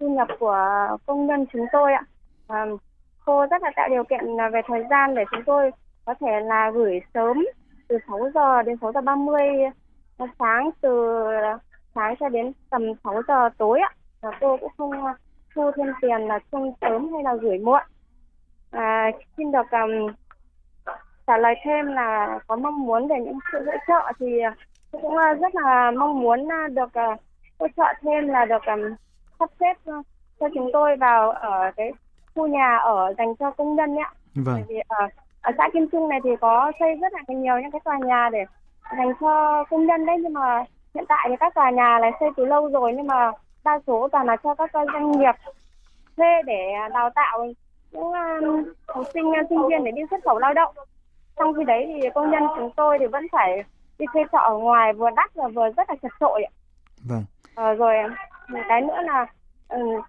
thu 0.00 0.08
nhập 0.08 0.28
của 0.38 0.56
công 1.06 1.26
nhân 1.26 1.46
chúng 1.52 1.66
tôi 1.72 1.92
ạ. 1.92 2.02
À, 2.48 2.66
cô 3.24 3.46
rất 3.46 3.62
là 3.62 3.70
tạo 3.76 3.88
điều 3.88 4.04
kiện 4.04 4.36
về 4.52 4.60
thời 4.66 4.84
gian 4.90 5.14
để 5.14 5.24
chúng 5.30 5.42
tôi 5.46 5.70
có 6.04 6.14
thể 6.20 6.40
là 6.40 6.70
gửi 6.70 7.00
sớm 7.14 7.46
từ 7.88 7.98
6 8.08 8.30
giờ 8.34 8.62
đến 8.62 8.76
6 8.80 8.92
giờ 8.92 9.00
30 9.00 9.40
sáng 10.38 10.70
từ 10.80 11.18
sáng 11.94 12.14
cho 12.20 12.28
đến 12.28 12.52
tầm 12.70 12.82
6 13.04 13.22
giờ 13.28 13.48
tối 13.58 13.80
ạ 13.80 13.90
và 14.24 14.30
cô 14.40 14.56
cũng 14.56 14.72
không 14.78 14.90
thu 15.54 15.70
thêm 15.76 15.86
tiền 16.00 16.20
là 16.20 16.38
trông 16.52 16.74
sớm 16.80 17.12
hay 17.12 17.22
là 17.22 17.34
gửi 17.34 17.58
muộn 17.58 17.82
à, 18.70 19.10
xin 19.36 19.52
được 19.52 19.70
um, 19.70 20.14
trả 21.26 21.38
lời 21.38 21.54
thêm 21.64 21.86
là 21.86 22.38
có 22.46 22.56
mong 22.56 22.86
muốn 22.86 23.08
về 23.08 23.16
những 23.20 23.38
sự 23.52 23.58
hỗ 23.66 23.72
trợ 23.88 24.12
thì 24.18 24.26
tôi 24.92 25.02
cũng 25.02 25.14
uh, 25.14 25.40
rất 25.40 25.54
là 25.54 25.90
mong 25.90 26.20
muốn 26.20 26.44
uh, 26.44 26.72
được 26.72 26.90
uh, 27.12 27.20
hỗ 27.58 27.66
trợ 27.76 27.84
thêm 28.02 28.28
là 28.28 28.44
được 28.44 28.62
um, 28.66 28.80
sắp 29.38 29.50
xếp 29.60 29.76
uh, 29.90 30.06
cho 30.40 30.48
chúng 30.54 30.70
tôi 30.72 30.96
vào 30.96 31.30
ở 31.30 31.72
cái 31.76 31.92
khu 32.34 32.46
nhà 32.46 32.76
ở 32.76 33.14
dành 33.18 33.36
cho 33.36 33.50
công 33.50 33.76
nhân 33.76 33.94
nhé. 33.94 34.04
Vâng. 34.34 34.54
Bởi 34.54 34.64
vì 34.68 34.76
ở, 34.88 35.06
ở 35.40 35.52
xã 35.58 35.68
Kim 35.72 35.88
Trung 35.92 36.08
này 36.08 36.20
thì 36.24 36.30
có 36.40 36.72
xây 36.80 36.94
rất 36.94 37.12
là 37.12 37.20
nhiều 37.28 37.58
những 37.58 37.70
cái 37.70 37.80
tòa 37.84 37.98
nhà 37.98 38.28
để 38.32 38.44
dành 38.98 39.12
cho 39.20 39.64
công 39.70 39.86
nhân 39.86 40.06
đấy 40.06 40.16
nhưng 40.22 40.32
mà 40.32 40.64
hiện 40.94 41.04
tại 41.08 41.26
thì 41.28 41.36
các 41.40 41.54
tòa 41.54 41.70
nhà 41.70 41.98
này 42.02 42.10
xây 42.20 42.28
từ 42.36 42.44
lâu 42.44 42.68
rồi 42.68 42.92
nhưng 42.96 43.06
mà 43.06 43.32
đa 43.64 43.80
số 43.86 44.08
toàn 44.12 44.26
là 44.26 44.36
cho 44.36 44.54
các 44.54 44.70
doanh 44.72 45.12
nghiệp 45.12 45.34
thuê 46.16 46.42
để 46.46 46.72
đào 46.94 47.10
tạo 47.14 47.46
những 47.92 48.12
um, 48.12 48.64
học 48.88 49.06
sinh 49.14 49.24
sinh 49.48 49.68
viên 49.68 49.84
để 49.84 49.90
đi 49.90 50.02
xuất 50.10 50.24
khẩu 50.24 50.38
lao 50.38 50.54
động. 50.54 50.74
Trong 51.36 51.54
khi 51.54 51.64
đấy 51.64 51.84
thì 51.86 52.08
công 52.14 52.30
nhân 52.30 52.42
chúng 52.56 52.70
tôi 52.76 52.98
thì 53.00 53.06
vẫn 53.06 53.26
phải 53.32 53.64
đi 53.98 54.06
thuê 54.12 54.22
trọ 54.32 54.38
ở 54.38 54.58
ngoài 54.58 54.92
vừa 54.92 55.10
đắt 55.16 55.34
và 55.34 55.48
vừa 55.48 55.70
rất 55.76 55.90
là 55.90 55.96
chật 56.02 56.12
trội 56.20 56.46
vâng. 57.08 57.24
À, 57.54 57.72
rồi 57.72 57.94
một 58.48 58.60
cái 58.68 58.80
nữa 58.80 58.98
là 59.04 59.26
um, 59.68 60.00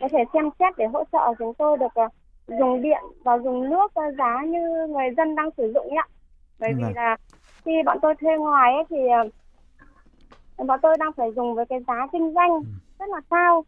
có 0.00 0.08
thể 0.12 0.24
xem 0.32 0.50
xét 0.58 0.74
để 0.76 0.86
hỗ 0.86 1.04
trợ 1.12 1.34
chúng 1.38 1.54
tôi 1.54 1.78
được 1.78 2.00
uh, 2.04 2.12
dùng 2.46 2.82
điện 2.82 3.02
và 3.24 3.38
dùng 3.38 3.70
nước 3.70 3.92
uh, 4.00 4.14
giá 4.18 4.42
như 4.46 4.86
người 4.88 5.08
dân 5.16 5.34
đang 5.34 5.50
sử 5.56 5.72
dụng 5.74 5.94
nhé 5.94 6.02
bởi 6.60 6.72
vâng. 6.72 6.82
vì 6.88 6.94
là 6.94 7.16
khi 7.64 7.72
bọn 7.86 7.98
tôi 8.02 8.14
thuê 8.20 8.38
ngoài 8.38 8.72
ấy, 8.72 8.84
thì 8.90 8.96
uh, 10.56 10.66
bọn 10.66 10.78
tôi 10.82 10.96
đang 10.98 11.12
phải 11.12 11.32
dùng 11.36 11.54
với 11.54 11.66
cái 11.66 11.80
giá 11.86 12.06
kinh 12.12 12.34
doanh. 12.34 12.50
Ừ 12.50 12.81
rất 13.02 13.14
là 13.14 13.20
cao 13.30 13.64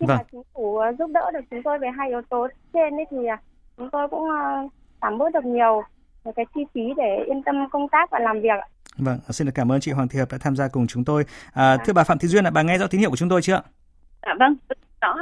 khi 0.00 0.06
vâng. 0.06 0.16
mà 0.18 0.24
chính 0.32 0.42
phủ 0.54 0.76
ờ, 0.76 0.92
giúp 0.98 1.10
đỡ 1.14 1.30
được 1.32 1.40
chúng 1.50 1.62
tôi 1.62 1.78
về 1.78 1.88
hai 1.98 2.08
yếu 2.08 2.22
tố 2.30 2.48
trên 2.72 2.96
ấy 2.96 3.06
thì 3.10 3.16
ờ, 3.26 3.36
chúng 3.76 3.88
tôi 3.92 4.08
cũng 4.08 4.30
ờ, 4.30 4.68
giảm 5.02 5.18
bớt 5.18 5.32
được 5.32 5.44
nhiều 5.44 5.82
cái 6.36 6.46
chi 6.54 6.60
phí 6.74 6.80
để 6.96 7.24
yên 7.26 7.42
tâm 7.42 7.54
công 7.70 7.88
tác 7.88 8.10
và 8.10 8.18
làm 8.18 8.40
việc. 8.40 8.60
Vâng, 8.96 9.18
xin 9.30 9.46
được 9.46 9.52
cảm 9.54 9.72
ơn 9.72 9.80
chị 9.80 9.92
Hoàng 9.92 10.08
Thị 10.08 10.18
Hợp 10.18 10.28
đã 10.32 10.38
tham 10.40 10.56
gia 10.56 10.68
cùng 10.68 10.86
chúng 10.86 11.04
tôi. 11.04 11.24
À, 11.52 11.76
dạ. 11.76 11.84
Thưa 11.86 11.92
bà 11.92 12.04
Phạm 12.04 12.18
Thị 12.18 12.28
Duyên, 12.28 12.44
bà 12.52 12.62
nghe 12.62 12.78
rõ 12.78 12.86
tín 12.86 13.00
hiệu 13.00 13.10
của 13.10 13.16
chúng 13.16 13.28
tôi 13.28 13.42
chưa? 13.42 13.62
Dạ 14.22 14.34
vâng, 14.38 14.56
rõ. 15.00 15.14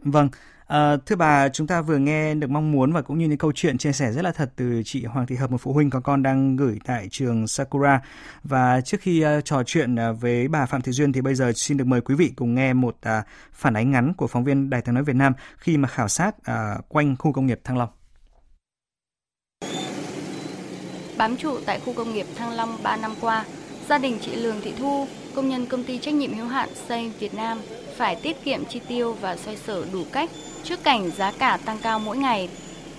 Vâng, 0.00 0.28
À, 0.66 0.96
thưa 1.06 1.16
bà, 1.16 1.48
chúng 1.48 1.66
ta 1.66 1.80
vừa 1.80 1.98
nghe 1.98 2.34
được 2.34 2.50
mong 2.50 2.72
muốn 2.72 2.92
và 2.92 3.02
cũng 3.02 3.18
như 3.18 3.28
những 3.28 3.38
câu 3.38 3.52
chuyện 3.52 3.78
chia 3.78 3.92
sẻ 3.92 4.12
rất 4.12 4.22
là 4.22 4.32
thật 4.32 4.50
từ 4.56 4.82
chị 4.84 5.04
Hoàng 5.04 5.26
Thị 5.26 5.36
Hợp, 5.36 5.50
một 5.50 5.60
phụ 5.60 5.72
huynh 5.72 5.90
có 5.90 6.00
con 6.00 6.22
đang 6.22 6.56
gửi 6.56 6.78
tại 6.84 7.08
trường 7.10 7.46
Sakura. 7.46 8.00
Và 8.44 8.80
trước 8.80 9.00
khi 9.00 9.24
uh, 9.24 9.44
trò 9.44 9.62
chuyện 9.66 9.94
uh, 9.94 10.20
với 10.20 10.48
bà 10.48 10.66
Phạm 10.66 10.82
Thị 10.82 10.92
Duyên 10.92 11.12
thì 11.12 11.20
bây 11.20 11.34
giờ 11.34 11.52
xin 11.56 11.76
được 11.76 11.86
mời 11.86 12.00
quý 12.00 12.14
vị 12.14 12.32
cùng 12.36 12.54
nghe 12.54 12.72
một 12.72 12.96
uh, 13.06 13.24
phản 13.52 13.74
ánh 13.74 13.90
ngắn 13.90 14.14
của 14.14 14.26
phóng 14.26 14.44
viên 14.44 14.70
Đài 14.70 14.82
tiếng 14.82 14.94
nói 14.94 15.04
Việt 15.04 15.16
Nam 15.16 15.32
khi 15.56 15.76
mà 15.76 15.88
khảo 15.88 16.08
sát 16.08 16.34
uh, 16.38 16.88
quanh 16.88 17.16
khu 17.18 17.32
công 17.32 17.46
nghiệp 17.46 17.60
Thăng 17.64 17.78
Long. 17.78 17.88
Bám 21.16 21.36
trụ 21.36 21.58
tại 21.66 21.80
khu 21.80 21.92
công 21.92 22.14
nghiệp 22.14 22.26
Thăng 22.36 22.50
Long 22.50 22.78
3 22.82 22.96
năm 22.96 23.14
qua, 23.20 23.44
gia 23.88 23.98
đình 23.98 24.18
chị 24.20 24.36
Lường 24.36 24.60
Thị 24.60 24.72
Thu, 24.78 25.06
công 25.34 25.48
nhân 25.48 25.66
công 25.66 25.84
ty 25.84 25.98
trách 25.98 26.14
nhiệm 26.14 26.34
hữu 26.34 26.46
hạn 26.46 26.68
Xây 26.88 27.12
Việt 27.18 27.34
Nam 27.34 27.58
phải 27.96 28.16
tiết 28.22 28.44
kiệm 28.44 28.64
chi 28.64 28.80
tiêu 28.88 29.12
và 29.12 29.36
xoay 29.36 29.56
sở 29.56 29.84
đủ 29.92 30.04
cách 30.12 30.30
trước 30.64 30.84
cảnh 30.84 31.10
giá 31.10 31.32
cả 31.38 31.58
tăng 31.64 31.78
cao 31.82 31.98
mỗi 31.98 32.16
ngày. 32.16 32.48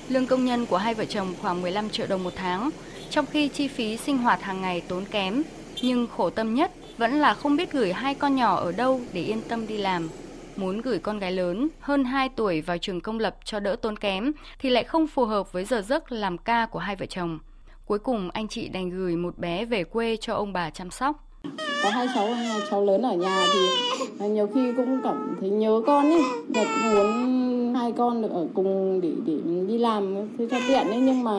Lương 0.09 0.27
công 0.27 0.45
nhân 0.45 0.65
của 0.65 0.77
hai 0.77 0.93
vợ 0.93 1.05
chồng 1.05 1.33
khoảng 1.41 1.61
15 1.61 1.89
triệu 1.89 2.07
đồng 2.07 2.23
một 2.23 2.33
tháng, 2.35 2.69
trong 3.09 3.25
khi 3.25 3.47
chi 3.47 3.67
phí 3.67 3.97
sinh 3.97 4.17
hoạt 4.17 4.41
hàng 4.41 4.61
ngày 4.61 4.81
tốn 4.81 5.05
kém, 5.05 5.43
nhưng 5.81 6.07
khổ 6.17 6.29
tâm 6.29 6.55
nhất 6.55 6.71
vẫn 6.97 7.13
là 7.13 7.33
không 7.33 7.55
biết 7.55 7.71
gửi 7.71 7.93
hai 7.93 8.15
con 8.15 8.35
nhỏ 8.35 8.55
ở 8.55 8.71
đâu 8.71 9.01
để 9.13 9.21
yên 9.21 9.41
tâm 9.41 9.67
đi 9.67 9.77
làm. 9.77 10.09
Muốn 10.55 10.81
gửi 10.81 10.99
con 10.99 11.19
gái 11.19 11.31
lớn 11.31 11.67
hơn 11.79 12.03
2 12.03 12.29
tuổi 12.29 12.61
vào 12.61 12.77
trường 12.77 13.01
công 13.01 13.19
lập 13.19 13.35
cho 13.43 13.59
đỡ 13.59 13.75
tốn 13.81 13.97
kém 13.97 14.31
thì 14.59 14.69
lại 14.69 14.83
không 14.83 15.07
phù 15.07 15.25
hợp 15.25 15.53
với 15.53 15.65
giờ 15.65 15.81
giấc 15.81 16.11
làm 16.11 16.37
ca 16.37 16.65
của 16.65 16.79
hai 16.79 16.95
vợ 16.95 17.05
chồng. 17.05 17.39
Cuối 17.85 17.99
cùng 17.99 18.29
anh 18.33 18.47
chị 18.47 18.69
đành 18.69 18.89
gửi 18.89 19.15
một 19.15 19.37
bé 19.37 19.65
về 19.65 19.83
quê 19.83 20.17
cho 20.21 20.33
ông 20.33 20.53
bà 20.53 20.69
chăm 20.69 20.91
sóc. 20.91 21.15
Có 21.83 21.89
hai 21.89 22.07
cháu 22.15 22.33
hai 22.33 22.61
cháu 22.69 22.85
lớn 22.85 23.01
ở 23.01 23.13
nhà 23.13 23.45
thì 24.19 24.29
nhiều 24.29 24.49
khi 24.53 24.73
cũng 24.77 25.01
cảm 25.03 25.35
thấy 25.39 25.49
nhớ 25.49 25.81
con 25.87 26.11
ấy, 26.11 26.21
và 26.49 26.63
muốn 26.63 27.54
hai 27.75 27.91
con 27.91 28.21
được 28.21 28.31
ở 28.31 28.47
cùng 28.53 29.01
để 29.01 29.11
để 29.25 29.33
đi 29.67 29.77
làm 29.77 30.15
thế 30.37 30.47
cho 30.51 30.57
tiện 30.67 30.87
đấy 30.87 30.99
nhưng 30.99 31.23
mà 31.23 31.31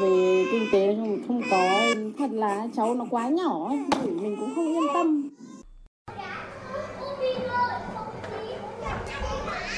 về 0.00 0.44
kinh 0.52 0.66
tế 0.72 0.96
không 0.96 1.18
không 1.28 1.42
có 1.50 1.80
thật 2.18 2.30
là 2.32 2.66
cháu 2.76 2.94
nó 2.94 3.06
quá 3.10 3.28
nhỏ 3.28 3.70
mình 4.02 4.36
cũng 4.40 4.54
không 4.54 4.66
yên 4.66 4.84
tâm 4.94 5.28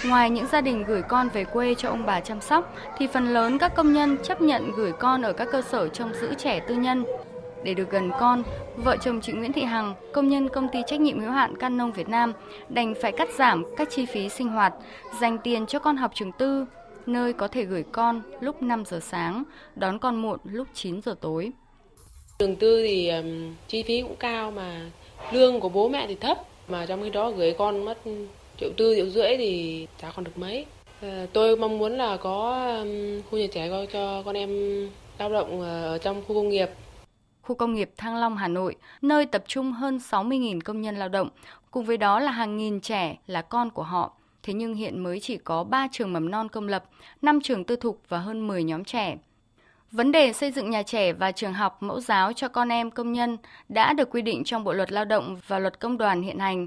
Ngoài 0.04 0.30
những 0.30 0.46
gia 0.52 0.60
đình 0.60 0.84
gửi 0.86 1.02
con 1.02 1.28
về 1.28 1.44
quê 1.44 1.74
cho 1.74 1.88
ông 1.88 2.06
bà 2.06 2.20
chăm 2.20 2.40
sóc, 2.40 2.74
thì 2.98 3.06
phần 3.06 3.34
lớn 3.34 3.58
các 3.58 3.74
công 3.74 3.92
nhân 3.92 4.16
chấp 4.22 4.42
nhận 4.42 4.70
gửi 4.76 4.92
con 4.92 5.22
ở 5.22 5.32
các 5.32 5.48
cơ 5.52 5.62
sở 5.62 5.88
trông 5.88 6.10
giữ 6.20 6.34
trẻ 6.34 6.60
tư 6.68 6.74
nhân. 6.74 7.04
Để 7.64 7.74
được 7.74 7.90
gần 7.90 8.10
con, 8.20 8.42
vợ 8.76 8.96
chồng 8.96 9.20
chị 9.20 9.32
Nguyễn 9.32 9.52
Thị 9.52 9.62
Hằng, 9.62 9.94
công 10.12 10.28
nhân 10.28 10.48
công 10.48 10.68
ty 10.72 10.78
trách 10.86 11.00
nhiệm 11.00 11.20
hữu 11.20 11.30
hạn 11.30 11.56
Can 11.56 11.76
nông 11.76 11.92
Việt 11.92 12.08
Nam, 12.08 12.32
đành 12.68 12.94
phải 13.02 13.12
cắt 13.12 13.28
giảm 13.38 13.64
các 13.76 13.88
chi 13.90 14.06
phí 14.06 14.28
sinh 14.28 14.48
hoạt, 14.48 14.74
dành 15.20 15.38
tiền 15.38 15.66
cho 15.66 15.78
con 15.78 15.96
học 15.96 16.10
trường 16.14 16.32
tư, 16.32 16.66
nơi 17.06 17.32
có 17.32 17.48
thể 17.48 17.64
gửi 17.64 17.84
con 17.92 18.22
lúc 18.40 18.62
5 18.62 18.84
giờ 18.84 19.00
sáng, 19.00 19.44
đón 19.76 19.98
con 19.98 20.22
muộn 20.22 20.38
lúc 20.44 20.66
9 20.74 21.02
giờ 21.02 21.14
tối. 21.20 21.50
Trường 22.38 22.56
tư 22.56 22.82
thì 22.86 23.08
um, 23.08 23.54
chi 23.68 23.82
phí 23.82 24.02
cũng 24.02 24.16
cao 24.16 24.50
mà 24.50 24.90
lương 25.32 25.60
của 25.60 25.68
bố 25.68 25.88
mẹ 25.88 26.06
thì 26.06 26.14
thấp, 26.14 26.38
mà 26.68 26.86
trong 26.86 27.02
khi 27.02 27.10
đó 27.10 27.30
gửi 27.30 27.54
con 27.58 27.84
mất 27.84 27.98
triệu 28.60 28.70
tư 28.76 28.94
triệu 28.96 29.06
rưỡi 29.06 29.36
thì 29.36 29.86
chả 30.02 30.12
còn 30.16 30.24
được 30.24 30.38
mấy. 30.38 30.66
À, 31.02 31.26
tôi 31.32 31.56
mong 31.56 31.78
muốn 31.78 31.96
là 31.96 32.16
có 32.16 32.64
um, 32.80 33.22
khu 33.30 33.38
nhà 33.38 33.46
trẻ 33.52 33.86
cho 33.92 34.22
con 34.22 34.36
em 34.36 34.50
lao 35.18 35.30
động 35.30 35.60
ở 35.60 35.98
trong 35.98 36.22
khu 36.28 36.34
công 36.34 36.48
nghiệp 36.48 36.68
khu 37.50 37.54
công 37.54 37.74
nghiệp 37.74 37.90
Thăng 37.96 38.16
Long, 38.16 38.36
Hà 38.36 38.48
Nội, 38.48 38.76
nơi 39.02 39.26
tập 39.26 39.44
trung 39.46 39.72
hơn 39.72 39.96
60.000 39.96 40.60
công 40.60 40.80
nhân 40.80 40.96
lao 40.96 41.08
động, 41.08 41.28
cùng 41.70 41.84
với 41.84 41.96
đó 41.96 42.20
là 42.20 42.30
hàng 42.30 42.56
nghìn 42.56 42.80
trẻ 42.80 43.16
là 43.26 43.42
con 43.42 43.70
của 43.70 43.82
họ. 43.82 44.12
Thế 44.42 44.52
nhưng 44.52 44.74
hiện 44.74 45.02
mới 45.02 45.20
chỉ 45.20 45.36
có 45.36 45.64
3 45.64 45.88
trường 45.92 46.12
mầm 46.12 46.30
non 46.30 46.48
công 46.48 46.68
lập, 46.68 46.84
5 47.22 47.40
trường 47.40 47.64
tư 47.64 47.76
thục 47.76 48.02
và 48.08 48.18
hơn 48.18 48.46
10 48.46 48.64
nhóm 48.64 48.84
trẻ. 48.84 49.16
Vấn 49.92 50.12
đề 50.12 50.32
xây 50.32 50.50
dựng 50.50 50.70
nhà 50.70 50.82
trẻ 50.82 51.12
và 51.12 51.32
trường 51.32 51.52
học 51.52 51.82
mẫu 51.82 52.00
giáo 52.00 52.32
cho 52.32 52.48
con 52.48 52.68
em 52.68 52.90
công 52.90 53.12
nhân 53.12 53.36
đã 53.68 53.92
được 53.92 54.10
quy 54.10 54.22
định 54.22 54.44
trong 54.44 54.64
Bộ 54.64 54.72
luật 54.72 54.92
Lao 54.92 55.04
động 55.04 55.36
và 55.46 55.58
Luật 55.58 55.80
Công 55.80 55.98
đoàn 55.98 56.22
hiện 56.22 56.38
hành. 56.38 56.66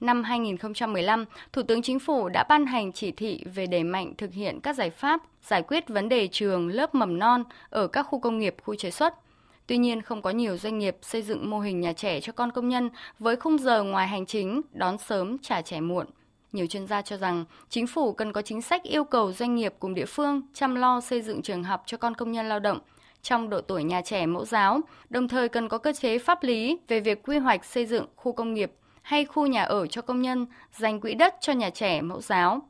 Năm 0.00 0.24
2015, 0.24 1.24
Thủ 1.52 1.62
tướng 1.62 1.82
Chính 1.82 1.98
phủ 1.98 2.28
đã 2.28 2.44
ban 2.48 2.66
hành 2.66 2.92
chỉ 2.92 3.10
thị 3.12 3.44
về 3.54 3.66
đẩy 3.66 3.84
mạnh 3.84 4.14
thực 4.18 4.32
hiện 4.32 4.60
các 4.60 4.76
giải 4.76 4.90
pháp 4.90 5.20
giải 5.42 5.62
quyết 5.62 5.88
vấn 5.88 6.08
đề 6.08 6.28
trường 6.28 6.68
lớp 6.68 6.94
mầm 6.94 7.18
non 7.18 7.44
ở 7.70 7.86
các 7.86 8.02
khu 8.02 8.20
công 8.20 8.38
nghiệp, 8.38 8.56
khu 8.62 8.74
chế 8.74 8.90
xuất. 8.90 9.21
Tuy 9.66 9.78
nhiên, 9.78 10.02
không 10.02 10.22
có 10.22 10.30
nhiều 10.30 10.56
doanh 10.56 10.78
nghiệp 10.78 10.96
xây 11.02 11.22
dựng 11.22 11.50
mô 11.50 11.60
hình 11.60 11.80
nhà 11.80 11.92
trẻ 11.92 12.20
cho 12.20 12.32
con 12.32 12.50
công 12.50 12.68
nhân 12.68 12.90
với 13.18 13.36
khung 13.36 13.58
giờ 13.58 13.82
ngoài 13.82 14.08
hành 14.08 14.26
chính, 14.26 14.60
đón 14.72 14.98
sớm, 14.98 15.38
trả 15.38 15.62
trẻ 15.62 15.80
muộn. 15.80 16.06
Nhiều 16.52 16.66
chuyên 16.66 16.86
gia 16.86 17.02
cho 17.02 17.16
rằng 17.16 17.44
chính 17.68 17.86
phủ 17.86 18.12
cần 18.12 18.32
có 18.32 18.42
chính 18.42 18.62
sách 18.62 18.82
yêu 18.82 19.04
cầu 19.04 19.32
doanh 19.32 19.54
nghiệp 19.54 19.74
cùng 19.78 19.94
địa 19.94 20.06
phương 20.06 20.42
chăm 20.54 20.74
lo 20.74 21.00
xây 21.00 21.22
dựng 21.22 21.42
trường 21.42 21.64
học 21.64 21.82
cho 21.86 21.96
con 21.96 22.14
công 22.14 22.32
nhân 22.32 22.48
lao 22.48 22.60
động 22.60 22.78
trong 23.22 23.50
độ 23.50 23.60
tuổi 23.60 23.84
nhà 23.84 24.00
trẻ 24.04 24.26
mẫu 24.26 24.44
giáo, 24.44 24.80
đồng 25.10 25.28
thời 25.28 25.48
cần 25.48 25.68
có 25.68 25.78
cơ 25.78 25.92
chế 25.92 26.18
pháp 26.18 26.42
lý 26.42 26.78
về 26.88 27.00
việc 27.00 27.22
quy 27.22 27.38
hoạch 27.38 27.64
xây 27.64 27.86
dựng 27.86 28.06
khu 28.16 28.32
công 28.32 28.54
nghiệp 28.54 28.72
hay 29.02 29.24
khu 29.24 29.46
nhà 29.46 29.62
ở 29.62 29.86
cho 29.86 30.02
công 30.02 30.22
nhân, 30.22 30.46
dành 30.72 31.00
quỹ 31.00 31.14
đất 31.14 31.34
cho 31.40 31.52
nhà 31.52 31.70
trẻ 31.70 32.02
mẫu 32.02 32.20
giáo. 32.20 32.62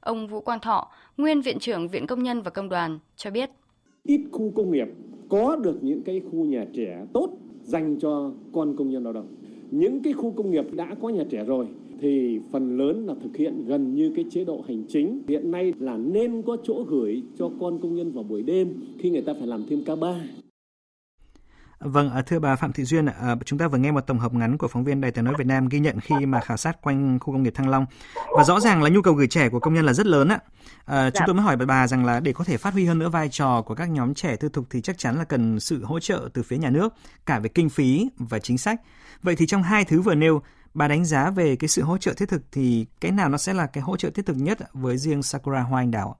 Ông 0.00 0.26
Vũ 0.28 0.40
Quang 0.40 0.60
Thọ, 0.60 0.90
nguyên 1.16 1.40
viện 1.40 1.58
trưởng 1.58 1.88
Viện 1.88 2.06
Công 2.06 2.22
nhân 2.22 2.42
và 2.42 2.50
Công 2.50 2.68
đoàn 2.68 2.98
cho 3.16 3.30
biết. 3.30 3.50
Ít 4.08 4.20
khu 4.32 4.50
công 4.54 4.70
nghiệp, 4.70 4.88
có 5.28 5.56
được 5.56 5.84
những 5.84 6.02
cái 6.02 6.20
khu 6.20 6.44
nhà 6.44 6.66
trẻ 6.72 7.06
tốt 7.12 7.30
dành 7.62 7.96
cho 8.00 8.32
con 8.52 8.76
công 8.76 8.90
nhân 8.90 9.04
lao 9.04 9.12
động. 9.12 9.26
Những 9.70 10.02
cái 10.02 10.12
khu 10.12 10.30
công 10.30 10.50
nghiệp 10.50 10.64
đã 10.72 10.94
có 11.00 11.08
nhà 11.08 11.24
trẻ 11.30 11.44
rồi 11.44 11.66
thì 12.00 12.38
phần 12.52 12.76
lớn 12.76 13.06
là 13.06 13.14
thực 13.22 13.36
hiện 13.36 13.64
gần 13.66 13.94
như 13.94 14.12
cái 14.16 14.24
chế 14.30 14.44
độ 14.44 14.64
hành 14.68 14.84
chính. 14.88 15.22
Hiện 15.28 15.50
nay 15.50 15.72
là 15.78 15.96
nên 15.96 16.42
có 16.42 16.56
chỗ 16.62 16.84
gửi 16.88 17.22
cho 17.38 17.50
con 17.60 17.78
công 17.78 17.94
nhân 17.94 18.12
vào 18.12 18.24
buổi 18.24 18.42
đêm 18.42 18.74
khi 18.98 19.10
người 19.10 19.22
ta 19.22 19.34
phải 19.34 19.46
làm 19.46 19.64
thêm 19.68 19.82
ca 19.86 19.96
ba 19.96 20.20
Vâng, 21.80 22.10
à, 22.10 22.22
thưa 22.22 22.38
bà 22.38 22.56
Phạm 22.56 22.72
Thị 22.72 22.84
Duyên, 22.84 23.06
à, 23.06 23.36
chúng 23.44 23.58
ta 23.58 23.68
vừa 23.68 23.78
nghe 23.78 23.90
một 23.90 24.00
tổng 24.00 24.18
hợp 24.18 24.34
ngắn 24.34 24.58
của 24.58 24.68
phóng 24.68 24.84
viên 24.84 25.00
Đài 25.00 25.10
tiếng 25.10 25.24
nói 25.24 25.34
Việt 25.38 25.46
Nam 25.46 25.68
ghi 25.68 25.78
nhận 25.78 26.00
khi 26.00 26.26
mà 26.26 26.40
khảo 26.40 26.56
sát 26.56 26.82
quanh 26.82 27.18
khu 27.18 27.32
công 27.32 27.42
nghiệp 27.42 27.54
Thăng 27.54 27.68
Long 27.68 27.86
và 28.36 28.44
rõ 28.44 28.60
ràng 28.60 28.82
là 28.82 28.90
nhu 28.90 29.02
cầu 29.02 29.14
gửi 29.14 29.26
trẻ 29.26 29.48
của 29.48 29.60
công 29.60 29.74
nhân 29.74 29.86
là 29.86 29.92
rất 29.92 30.06
lớn 30.06 30.28
ạ. 30.28 30.38
À, 30.84 31.10
chúng 31.10 31.20
dạ. 31.20 31.24
tôi 31.26 31.34
mới 31.34 31.44
hỏi 31.44 31.56
bà 31.56 31.86
rằng 31.86 32.04
là 32.04 32.20
để 32.20 32.32
có 32.32 32.44
thể 32.44 32.56
phát 32.56 32.72
huy 32.72 32.86
hơn 32.86 32.98
nữa 32.98 33.08
vai 33.08 33.28
trò 33.28 33.62
của 33.62 33.74
các 33.74 33.90
nhóm 33.90 34.14
trẻ 34.14 34.36
tư 34.36 34.48
thục 34.48 34.64
thì 34.70 34.80
chắc 34.80 34.98
chắn 34.98 35.16
là 35.16 35.24
cần 35.24 35.60
sự 35.60 35.84
hỗ 35.84 36.00
trợ 36.00 36.28
từ 36.34 36.42
phía 36.42 36.56
nhà 36.56 36.70
nước 36.70 36.94
cả 37.26 37.38
về 37.38 37.48
kinh 37.48 37.68
phí 37.68 38.08
và 38.18 38.38
chính 38.38 38.58
sách. 38.58 38.80
Vậy 39.22 39.36
thì 39.36 39.46
trong 39.46 39.62
hai 39.62 39.84
thứ 39.84 40.00
vừa 40.00 40.14
nêu, 40.14 40.42
bà 40.74 40.88
đánh 40.88 41.04
giá 41.04 41.30
về 41.30 41.56
cái 41.56 41.68
sự 41.68 41.82
hỗ 41.82 41.98
trợ 41.98 42.12
thiết 42.16 42.28
thực 42.28 42.42
thì 42.52 42.86
cái 43.00 43.12
nào 43.12 43.28
nó 43.28 43.38
sẽ 43.38 43.54
là 43.54 43.66
cái 43.66 43.82
hỗ 43.82 43.96
trợ 43.96 44.10
thiết 44.10 44.26
thực 44.26 44.36
nhất 44.36 44.58
với 44.72 44.96
riêng 44.96 45.22
Sakura 45.22 45.60
Hoa 45.60 45.80
Anh 45.80 45.90
Đào? 45.90 46.16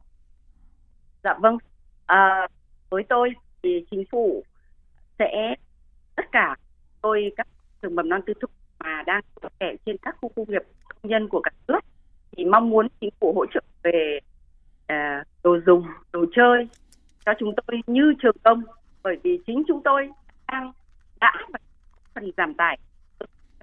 Dạ 1.24 1.34
vâng, 1.40 1.58
à, 2.06 2.46
với 2.90 3.02
tôi 3.08 3.28
thì 3.62 3.68
chính 3.90 4.04
phủ 4.12 4.42
sẽ 5.18 5.54
tất 6.16 6.32
cả 6.32 6.56
tôi 7.02 7.32
các 7.36 7.46
trường 7.82 7.94
mầm 7.94 8.08
non 8.08 8.20
tư 8.26 8.32
thục 8.40 8.50
mà 8.78 9.02
đang 9.06 9.22
có 9.34 9.48
trẻ 9.60 9.74
trên 9.86 9.96
các 10.02 10.16
khu 10.20 10.28
công 10.36 10.50
nghiệp 10.50 10.62
công 10.88 11.10
nhân 11.10 11.28
của 11.28 11.40
cả 11.40 11.50
nước 11.68 11.80
thì 12.32 12.44
mong 12.44 12.70
muốn 12.70 12.88
chính 13.00 13.10
phủ 13.20 13.32
hỗ 13.32 13.46
trợ 13.46 13.60
về 13.82 14.18
uh, 14.92 15.26
đồ 15.44 15.58
dùng 15.66 15.86
đồ 16.12 16.24
chơi 16.36 16.68
cho 17.26 17.32
chúng 17.38 17.54
tôi 17.56 17.80
như 17.86 18.14
trường 18.22 18.36
công. 18.44 18.62
Bởi 19.02 19.16
vì 19.22 19.38
chính 19.46 19.62
chúng 19.68 19.82
tôi 19.84 20.10
đang 20.52 20.72
đã 21.20 21.32
và 21.52 21.58
phần 22.14 22.30
giảm 22.36 22.54
tải 22.54 22.78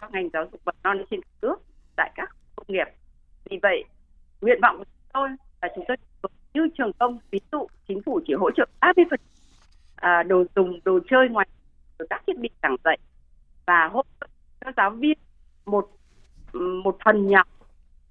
cho 0.02 0.10
ngành 0.10 0.30
giáo 0.34 0.46
dục 0.52 0.62
mầm 0.66 0.76
non 0.84 1.06
trên 1.12 1.22
cả 1.22 1.30
nước 1.42 1.56
tại 1.96 2.12
các 2.16 2.30
công 2.56 2.66
nghiệp. 2.68 2.88
Vì 3.50 3.60
vậy 3.62 3.84
nguyện 4.42 4.60
vọng 4.62 4.78
của 4.78 4.84
chúng 4.84 5.10
tôi 5.14 5.30
là 5.62 5.70
chúng 5.76 5.86
tôi 5.88 5.98
như 6.54 6.68
trường 6.78 6.94
công 7.00 7.20
ví 7.32 7.40
dụ 7.52 7.68
chính 7.88 8.02
phủ 8.02 8.20
chỉ 8.28 8.34
hỗ 8.34 8.52
trợ 8.52 8.66
30% 8.82 9.18
à, 9.96 10.24
đồ 10.24 10.44
dùng 10.56 10.80
đồ 10.86 11.00
chơi 11.10 11.30
ngoài 11.30 11.48
các 12.10 12.24
thiết 12.28 12.38
bị 12.40 12.50
giảng 12.62 12.76
dạy. 12.84 12.98
Và 13.66 13.88
hỗ 13.88 14.04
trợ 14.20 14.28
cho 14.62 14.72
giáo 14.78 14.90
viên 14.90 15.18
một 15.66 15.90
một 16.84 16.98
phần 17.06 17.28
nhỏ 17.28 17.44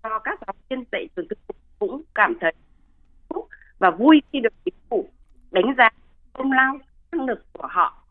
cho 0.03 0.19
các 0.19 0.39
giáo 0.47 0.55
viên 0.69 0.85
dạy 0.93 1.09
trường 1.17 1.29
tư 1.29 1.37
cũng 1.79 2.03
cảm 2.15 2.35
thấy 2.41 2.53
và 3.79 3.91
vui 3.91 4.23
khi 4.33 4.41
được 4.41 4.53
chính 4.65 4.75
phủ 4.91 5.09
đánh 5.51 5.75
giá 5.79 5.89
công 6.33 6.53
lao 6.53 6.79
năng 7.13 7.27
lực 7.27 7.45
của 7.53 7.67
họ. 7.71 8.05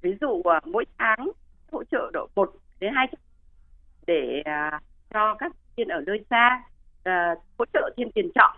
Ví 0.00 0.14
dụ 0.20 0.42
à, 0.42 0.60
mỗi 0.64 0.84
tháng 0.98 1.30
hỗ 1.72 1.84
trợ 1.84 2.10
độ 2.12 2.28
một 2.34 2.56
đến 2.80 2.92
hai 2.94 3.06
trăm 3.12 3.20
để 4.06 4.40
uh, 4.40 4.82
cho 5.10 5.34
các 5.34 5.52
viên 5.76 5.88
ở 5.88 6.00
nơi 6.06 6.24
xa 6.30 6.62
uh, 6.98 7.38
hỗ 7.58 7.64
trợ 7.72 7.90
thêm 7.96 8.10
tiền 8.14 8.30
trọ. 8.34 8.54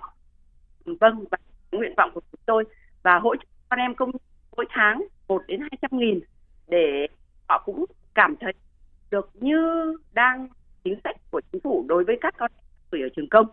Vâng 0.85 1.25
và 1.31 1.39
nguyện 1.73 1.95
vọng 1.97 2.11
của 2.15 2.21
chúng 2.33 2.41
tôi 2.47 2.65
và 3.03 3.19
hỗ 3.19 3.37
trợ 3.37 3.45
con 3.69 3.79
em 3.79 3.95
công 3.95 4.11
mỗi 4.57 4.67
tháng 4.71 5.05
một 5.29 5.43
đến 5.47 5.61
hai 5.61 5.79
trăm 5.83 5.91
nghìn 5.93 6.21
để 6.69 7.07
họ 7.49 7.63
cũng 7.67 7.85
cảm 8.15 8.35
thấy 8.41 8.53
được 9.11 9.31
như 9.35 9.57
đang 10.13 10.49
chính 10.85 11.01
sách 11.05 11.17
của 11.31 11.41
chính 11.53 11.61
phủ 11.61 11.85
đối 11.89 12.05
với 12.05 12.17
các 12.21 12.35
con 12.39 12.51
tuổi 12.91 13.01
ở 13.03 13.09
trường 13.17 13.29
công. 13.31 13.47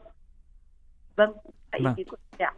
Vâng, 1.16 1.32
vâng. 1.84 1.96
ý 1.98 2.04
của 2.04 2.18
ạ. 2.38 2.54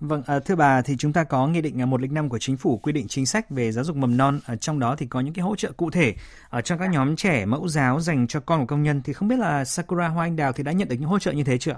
Vâng, 0.00 0.22
à, 0.26 0.38
thưa 0.38 0.56
bà 0.56 0.82
thì 0.82 0.96
chúng 0.96 1.12
ta 1.12 1.24
có 1.24 1.46
nghị 1.46 1.60
định 1.60 1.90
105 1.90 2.28
của 2.28 2.38
chính 2.38 2.56
phủ 2.56 2.78
quy 2.82 2.92
định 2.92 3.06
chính 3.08 3.26
sách 3.26 3.50
về 3.50 3.72
giáo 3.72 3.84
dục 3.84 3.96
mầm 3.96 4.16
non, 4.16 4.40
ở 4.46 4.56
trong 4.56 4.80
đó 4.80 4.96
thì 4.98 5.06
có 5.06 5.20
những 5.20 5.34
cái 5.34 5.42
hỗ 5.42 5.56
trợ 5.56 5.72
cụ 5.72 5.90
thể 5.90 6.14
ở 6.50 6.60
trong 6.60 6.78
các 6.78 6.90
nhóm 6.90 7.16
trẻ 7.16 7.46
mẫu 7.46 7.68
giáo 7.68 8.00
dành 8.00 8.26
cho 8.26 8.40
con 8.40 8.60
của 8.60 8.66
công 8.66 8.82
nhân 8.82 9.02
thì 9.04 9.12
không 9.12 9.28
biết 9.28 9.38
là 9.38 9.64
Sakura 9.64 10.08
Hoa 10.08 10.24
Anh 10.24 10.36
Đào 10.36 10.52
thì 10.52 10.62
đã 10.62 10.72
nhận 10.72 10.88
được 10.88 10.96
những 10.98 11.08
hỗ 11.08 11.18
trợ 11.18 11.32
như 11.32 11.44
thế 11.44 11.58
chưa? 11.58 11.76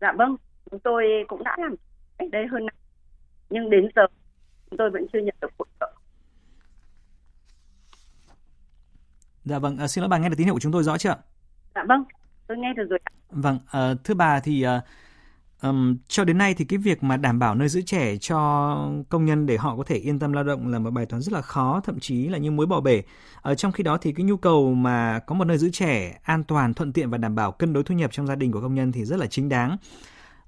Dạ 0.00 0.12
vâng, 0.18 0.36
chúng 0.70 0.80
tôi 0.80 1.04
cũng 1.28 1.44
đã 1.44 1.56
làm 1.58 1.74
cách 2.18 2.28
đây 2.32 2.46
hơn 2.46 2.66
năm 2.66 2.74
nhưng 3.50 3.70
đến 3.70 3.88
giờ 3.96 4.02
chúng 4.70 4.78
tôi 4.78 4.90
vẫn 4.90 5.06
chưa 5.12 5.18
nhận 5.18 5.34
được 5.40 5.48
hỗ 5.58 5.64
trợ. 5.80 5.94
Dạ 9.44 9.58
vâng, 9.58 9.78
à, 9.78 9.88
xin 9.88 10.02
lỗi 10.02 10.08
bà 10.08 10.18
nghe 10.18 10.28
được 10.28 10.34
tín 10.38 10.44
hiệu 10.44 10.54
của 10.54 10.60
chúng 10.60 10.72
tôi 10.72 10.82
rõ 10.82 10.98
chưa? 10.98 11.16
Dạ 11.74 11.84
vâng, 11.88 12.04
tôi 12.46 12.58
nghe 12.58 12.72
được 12.76 12.86
rồi. 12.90 12.98
Vâng, 13.30 13.58
à, 13.70 13.94
thưa 14.04 14.14
bà 14.14 14.40
thì 14.40 14.62
à, 14.62 14.80
um, 15.62 15.96
cho 16.08 16.24
đến 16.24 16.38
nay 16.38 16.54
thì 16.54 16.64
cái 16.64 16.78
việc 16.78 17.02
mà 17.02 17.16
đảm 17.16 17.38
bảo 17.38 17.54
nơi 17.54 17.68
giữ 17.68 17.82
trẻ 17.82 18.16
cho 18.16 18.38
công 19.08 19.24
nhân 19.24 19.46
để 19.46 19.56
họ 19.56 19.76
có 19.76 19.84
thể 19.86 19.96
yên 19.96 20.18
tâm 20.18 20.32
lao 20.32 20.44
động 20.44 20.68
là 20.68 20.78
một 20.78 20.90
bài 20.90 21.06
toán 21.06 21.22
rất 21.22 21.32
là 21.32 21.42
khó, 21.42 21.80
thậm 21.84 22.00
chí 22.00 22.28
là 22.28 22.38
như 22.38 22.50
muối 22.50 22.66
bỏ 22.66 22.80
bể. 22.80 23.02
Ở 23.42 23.54
trong 23.54 23.72
khi 23.72 23.84
đó 23.84 23.98
thì 24.00 24.12
cái 24.12 24.24
nhu 24.24 24.36
cầu 24.36 24.74
mà 24.74 25.18
có 25.26 25.34
một 25.34 25.44
nơi 25.44 25.58
giữ 25.58 25.70
trẻ 25.70 26.18
an 26.22 26.44
toàn, 26.44 26.74
thuận 26.74 26.92
tiện 26.92 27.10
và 27.10 27.18
đảm 27.18 27.34
bảo 27.34 27.52
cân 27.52 27.72
đối 27.72 27.84
thu 27.84 27.94
nhập 27.94 28.12
trong 28.12 28.26
gia 28.26 28.34
đình 28.34 28.52
của 28.52 28.60
công 28.60 28.74
nhân 28.74 28.92
thì 28.92 29.04
rất 29.04 29.16
là 29.16 29.26
chính 29.26 29.48
đáng. 29.48 29.76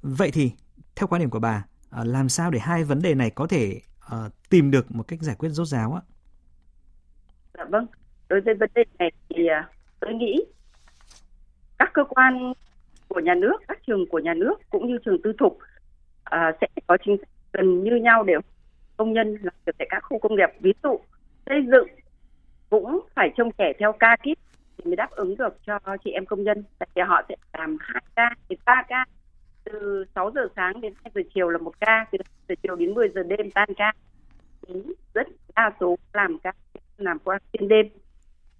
Vậy 0.02 0.30
thì 0.30 0.52
theo 0.96 1.06
quan 1.06 1.20
điểm 1.20 1.30
của 1.30 1.40
bà, 1.40 1.64
làm 1.90 2.28
sao 2.28 2.50
để 2.50 2.58
hai 2.58 2.84
vấn 2.84 3.02
đề 3.02 3.14
này 3.14 3.30
có 3.30 3.46
thể 3.46 3.80
uh, 4.06 4.32
tìm 4.50 4.70
được 4.70 4.92
một 4.92 5.08
cách 5.08 5.18
giải 5.22 5.36
quyết 5.38 5.48
rốt 5.48 5.66
ráo 5.66 5.94
ạ? 5.94 6.02
Dạ 7.54 7.64
vâng, 7.64 7.86
đối 8.28 8.40
với 8.40 8.54
vấn 8.54 8.70
đề 8.74 8.84
này 8.98 9.12
thì 9.28 9.46
à, 9.46 9.68
tôi 10.00 10.14
nghĩ 10.14 10.44
các 11.78 11.90
cơ 11.94 12.04
quan 12.04 12.52
của 13.08 13.20
nhà 13.20 13.34
nước 13.34 13.56
các 13.68 13.78
trường 13.86 14.06
của 14.08 14.18
nhà 14.18 14.34
nước 14.34 14.54
cũng 14.70 14.88
như 14.88 14.98
trường 15.04 15.22
tư 15.22 15.32
thục 15.38 15.58
à, 16.24 16.52
sẽ 16.60 16.66
có 16.86 16.96
chính 17.04 17.16
sách 17.16 17.28
gần 17.52 17.84
như 17.84 17.96
nhau 17.96 18.22
để 18.22 18.34
công 18.96 19.12
nhân 19.12 19.36
làm 19.42 19.54
việc 19.66 19.72
tại 19.78 19.88
các 19.90 20.00
khu 20.00 20.18
công 20.18 20.36
nghiệp. 20.36 20.48
Ví 20.60 20.72
dụ 20.82 21.00
xây 21.46 21.66
dựng 21.70 21.88
cũng 22.70 23.00
phải 23.14 23.32
trông 23.36 23.52
trẻ 23.58 23.72
theo 23.78 23.92
ca 23.92 24.16
kíp 24.22 24.38
thì 24.78 24.84
mới 24.84 24.96
đáp 24.96 25.10
ứng 25.10 25.36
được 25.36 25.58
cho 25.66 25.78
chị 26.04 26.10
em 26.10 26.26
công 26.26 26.44
nhân. 26.44 26.64
Tại 26.78 26.88
vì 26.94 27.02
họ 27.02 27.22
sẽ 27.28 27.36
làm 27.58 27.76
hai 27.80 28.02
ca 28.16 28.30
thì 28.48 28.56
ba 28.64 28.82
ca 28.88 29.04
từ 29.72 30.04
6 30.14 30.30
giờ 30.34 30.48
sáng 30.56 30.80
đến 30.80 30.92
2 31.04 31.10
giờ 31.14 31.20
chiều 31.34 31.48
là 31.48 31.58
một 31.58 31.80
ca 31.80 32.06
từ 32.12 32.18
2 32.24 32.34
giờ 32.48 32.54
chiều 32.62 32.76
đến 32.76 32.94
10 32.94 33.08
giờ 33.14 33.22
đêm 33.22 33.50
tan 33.50 33.68
ca. 33.76 33.92
Rất 35.14 35.26
đa 35.56 35.72
số 35.80 35.98
làm 36.12 36.38
ca 36.38 36.52
làm 36.96 37.18
qua 37.18 37.38
xuyên 37.52 37.68
đêm. 37.68 37.86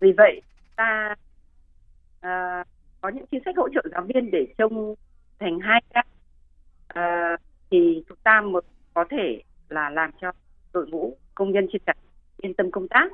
Vì 0.01 0.13
vậy 0.17 0.43
ta 0.77 1.15
à, 2.21 2.65
có 3.01 3.09
những 3.09 3.27
chính 3.31 3.41
sách 3.45 3.57
hỗ 3.57 3.69
trợ 3.69 3.83
giáo 3.93 4.03
viên 4.15 4.31
để 4.31 4.47
trông 4.59 4.95
thành 5.39 5.61
hai 5.61 5.83
ca. 5.95 6.03
À, 6.89 7.37
thì 7.71 8.05
chúng 8.09 8.19
ta 8.23 8.41
mới 8.41 8.63
có 8.95 9.05
thể 9.11 9.43
là 9.69 9.91
làm 9.91 10.11
cho 10.21 10.33
đội 10.73 10.87
ngũ 10.87 11.17
công 11.35 11.53
nhân 11.53 11.67
trên 11.73 11.83
cả 11.87 11.95
yên 12.37 12.55
tâm 12.55 12.71
công 12.71 12.89
tác. 12.89 13.13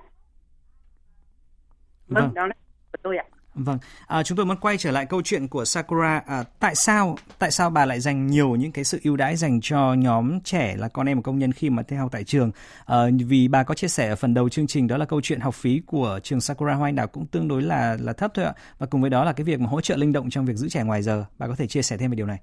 Vâng, 2.08 2.24
vâng. 2.24 2.34
đó 2.34 2.46
là 2.46 2.54
của 2.92 2.98
tôi 3.02 3.16
ạ 3.16 3.24
Vâng, 3.58 3.78
à, 4.06 4.22
chúng 4.22 4.36
tôi 4.36 4.46
muốn 4.46 4.56
quay 4.56 4.78
trở 4.78 4.90
lại 4.90 5.06
câu 5.06 5.22
chuyện 5.24 5.48
của 5.48 5.64
Sakura. 5.64 6.22
À, 6.26 6.44
tại 6.60 6.74
sao 6.74 7.16
tại 7.38 7.50
sao 7.50 7.70
bà 7.70 7.86
lại 7.86 8.00
dành 8.00 8.26
nhiều 8.26 8.56
những 8.56 8.72
cái 8.72 8.84
sự 8.84 9.00
ưu 9.04 9.16
đãi 9.16 9.36
dành 9.36 9.60
cho 9.60 9.94
nhóm 9.94 10.40
trẻ 10.40 10.76
là 10.78 10.88
con 10.88 11.08
em 11.08 11.16
của 11.16 11.22
công 11.22 11.38
nhân 11.38 11.52
khi 11.52 11.70
mà 11.70 11.82
theo 11.82 12.00
học 12.00 12.08
tại 12.12 12.24
trường? 12.24 12.50
À, 12.86 12.96
vì 13.26 13.48
bà 13.48 13.62
có 13.62 13.74
chia 13.74 13.88
sẻ 13.88 14.08
ở 14.08 14.16
phần 14.16 14.34
đầu 14.34 14.48
chương 14.48 14.66
trình 14.66 14.86
đó 14.86 14.96
là 14.96 15.04
câu 15.04 15.20
chuyện 15.20 15.40
học 15.40 15.54
phí 15.54 15.82
của 15.86 16.20
trường 16.22 16.40
Sakura 16.40 16.74
Hoa 16.74 16.88
Anh 16.88 16.94
Đào 16.94 17.06
cũng 17.06 17.26
tương 17.26 17.48
đối 17.48 17.62
là 17.62 17.96
là 18.00 18.12
thấp 18.12 18.30
thôi 18.34 18.44
ạ. 18.44 18.52
Và 18.78 18.86
cùng 18.86 19.00
với 19.00 19.10
đó 19.10 19.24
là 19.24 19.32
cái 19.32 19.44
việc 19.44 19.60
mà 19.60 19.66
hỗ 19.66 19.80
trợ 19.80 19.96
linh 19.96 20.12
động 20.12 20.30
trong 20.30 20.46
việc 20.46 20.56
giữ 20.56 20.68
trẻ 20.68 20.82
ngoài 20.82 21.02
giờ. 21.02 21.24
Bà 21.38 21.46
có 21.46 21.54
thể 21.58 21.66
chia 21.66 21.82
sẻ 21.82 21.96
thêm 21.96 22.10
về 22.10 22.14
điều 22.16 22.26
này. 22.26 22.38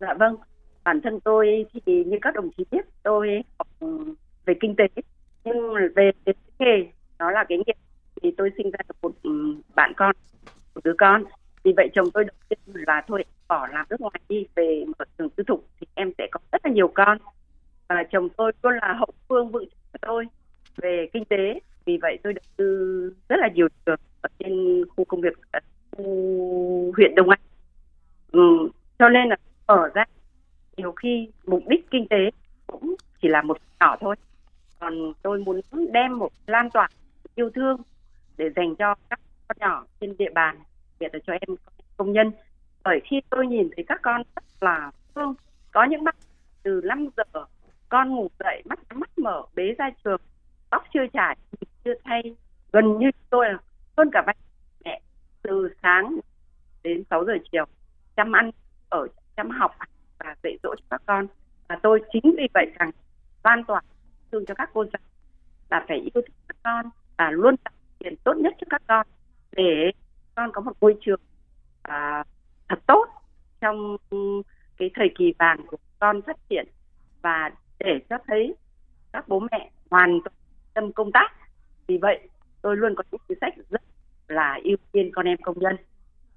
Dạ 0.00 0.14
vâng, 0.18 0.36
bản 0.84 1.00
thân 1.04 1.20
tôi 1.24 1.66
thì 1.86 2.04
như 2.04 2.16
các 2.22 2.34
đồng 2.34 2.50
chí 2.56 2.64
biết 2.70 2.84
tôi 3.02 3.28
học 3.58 3.68
về 4.46 4.54
kinh 4.60 4.74
tế 4.78 4.84
nhưng 5.44 5.56
về 5.96 6.10
cái 6.26 6.34
nghề 6.58 6.90
nó 7.18 7.30
là 7.30 7.44
cái 7.48 7.58
nghề 7.66 7.72
thì 8.22 8.30
tôi 8.36 8.50
sinh 8.56 8.70
ra 8.70 8.78
được 8.88 8.94
một 9.02 9.12
ừ, 9.22 9.54
bạn 9.74 9.92
con 9.96 10.16
một 10.74 10.80
đứa 10.84 10.94
con. 10.98 11.24
Vì 11.62 11.72
vậy 11.76 11.88
chồng 11.94 12.10
tôi 12.14 12.24
đầu 12.24 12.36
tiên 12.48 12.58
là 12.86 13.02
thôi 13.06 13.24
bỏ 13.48 13.66
làm 13.66 13.86
nước 13.90 14.00
ngoài 14.00 14.20
đi 14.28 14.46
về 14.54 14.84
mở 14.86 15.04
trường 15.18 15.30
tư 15.30 15.44
thục 15.46 15.66
thì 15.80 15.86
em 15.94 16.12
sẽ 16.18 16.28
có 16.30 16.40
rất 16.52 16.66
là 16.66 16.72
nhiều 16.72 16.88
con. 16.94 17.18
Và 17.88 18.04
chồng 18.10 18.28
tôi 18.28 18.52
luôn 18.62 18.74
là 18.82 18.94
hậu 18.98 19.12
phương 19.28 19.50
vững 19.50 19.64
chắc 19.64 19.78
cho 19.92 19.98
tôi 20.02 20.26
về 20.76 21.06
kinh 21.12 21.24
tế. 21.24 21.60
Vì 21.84 21.98
vậy 22.02 22.18
tôi 22.22 22.32
đầu 22.32 22.42
tư 22.56 23.14
rất 23.28 23.36
là 23.38 23.48
nhiều 23.54 23.68
trường 23.86 24.00
ở 24.20 24.28
trên 24.38 24.84
khu 24.96 25.04
công 25.04 25.20
nghiệp 25.20 25.32
khu 25.90 26.92
huyện 26.96 27.14
Đông 27.14 27.28
Anh. 27.30 27.40
Ừ, 28.32 28.68
cho 28.98 29.08
nên 29.08 29.28
là 29.28 29.36
mở 29.66 29.90
ra 29.94 30.04
nhiều 30.76 30.92
khi 30.92 31.28
mục 31.46 31.62
đích 31.68 31.90
kinh 31.90 32.06
tế 32.08 32.30
cũng 32.66 32.94
chỉ 33.22 33.28
là 33.28 33.42
một 33.42 33.58
nhỏ 33.80 33.96
thôi. 34.00 34.16
Còn 34.78 35.12
tôi 35.22 35.38
muốn 35.38 35.60
đem 35.92 36.18
một 36.18 36.32
lan 36.46 36.70
tỏa 36.70 36.88
yêu 37.34 37.50
thương 37.50 37.76
để 38.40 38.50
dành 38.56 38.76
cho 38.76 38.94
các 39.10 39.20
con 39.48 39.56
nhỏ 39.60 39.84
trên 40.00 40.16
địa 40.18 40.30
bàn 40.34 40.58
biệt 41.00 41.14
là 41.14 41.20
cho 41.26 41.32
em 41.32 41.56
công 41.96 42.12
nhân. 42.12 42.32
Bởi 42.84 43.00
khi 43.04 43.20
tôi 43.30 43.46
nhìn 43.46 43.68
thấy 43.76 43.84
các 43.88 44.00
con 44.02 44.22
rất 44.36 44.44
là 44.60 44.90
thương, 45.14 45.34
có 45.72 45.84
những 45.84 46.04
bác 46.04 46.16
từ 46.62 46.80
5 46.84 47.08
giờ 47.16 47.44
con 47.88 48.08
ngủ 48.08 48.28
dậy 48.38 48.62
mắt 48.64 48.78
mắt 48.94 49.18
mở, 49.18 49.42
bế 49.54 49.74
ra 49.78 49.90
trường, 50.04 50.20
tóc 50.70 50.84
chưa 50.94 51.06
trải 51.12 51.36
chưa 51.84 51.94
thay, 52.04 52.22
gần 52.72 52.98
như 52.98 53.10
tôi 53.30 53.48
là 53.48 53.58
hơn 53.96 54.10
cả 54.12 54.22
bác 54.26 54.36
mẹ 54.84 55.00
từ 55.42 55.68
sáng 55.82 56.16
đến 56.82 57.02
6 57.10 57.24
giờ 57.24 57.32
chiều 57.52 57.64
chăm 58.16 58.32
ăn, 58.32 58.50
ở 58.88 59.06
chăm 59.36 59.50
học 59.50 59.74
và 60.18 60.34
dạy 60.42 60.58
dỗ 60.62 60.74
cho 60.76 60.84
các 60.90 61.02
con. 61.06 61.26
Và 61.68 61.78
tôi 61.82 62.02
chính 62.12 62.34
vì 62.36 62.48
vậy 62.54 62.66
càng 62.78 62.90
lan 63.44 63.64
tỏa 63.64 63.80
thương 64.32 64.46
cho 64.46 64.54
các 64.54 64.70
cô 64.72 64.84
giáo 64.84 65.02
là 65.70 65.84
phải 65.88 65.96
yêu 65.96 66.10
thương 66.14 66.36
các 66.48 66.56
con 66.62 66.86
và 67.18 67.30
luôn 67.30 67.56
tạo 67.56 67.74
tiền 68.00 68.14
tốt 68.24 68.32
nhất 68.36 68.54
cho 68.60 68.64
các 68.70 68.82
con 68.88 69.06
để 69.52 69.90
con 70.34 70.50
có 70.52 70.60
một 70.60 70.72
môi 70.80 70.96
trường 71.00 71.20
à, 71.82 72.24
thật 72.68 72.78
tốt 72.86 73.04
trong 73.60 73.96
cái 74.76 74.90
thời 74.94 75.08
kỳ 75.18 75.32
vàng 75.38 75.66
của 75.66 75.76
con 75.98 76.22
phát 76.22 76.36
triển 76.48 76.68
và 77.22 77.50
để 77.78 78.00
cho 78.10 78.16
thấy 78.26 78.54
các 79.12 79.28
bố 79.28 79.40
mẹ 79.40 79.70
hoàn 79.90 80.20
toàn 80.24 80.34
tâm 80.74 80.92
công 80.92 81.12
tác. 81.12 81.28
Vì 81.86 81.98
vậy 81.98 82.28
tôi 82.62 82.76
luôn 82.76 82.94
có 82.96 83.02
những 83.10 83.20
chính 83.28 83.38
sách 83.40 83.54
rất 83.70 83.82
là 84.28 84.58
ưu 84.64 84.76
tiên 84.92 85.10
con 85.14 85.26
em 85.26 85.38
công 85.42 85.58
nhân. 85.58 85.76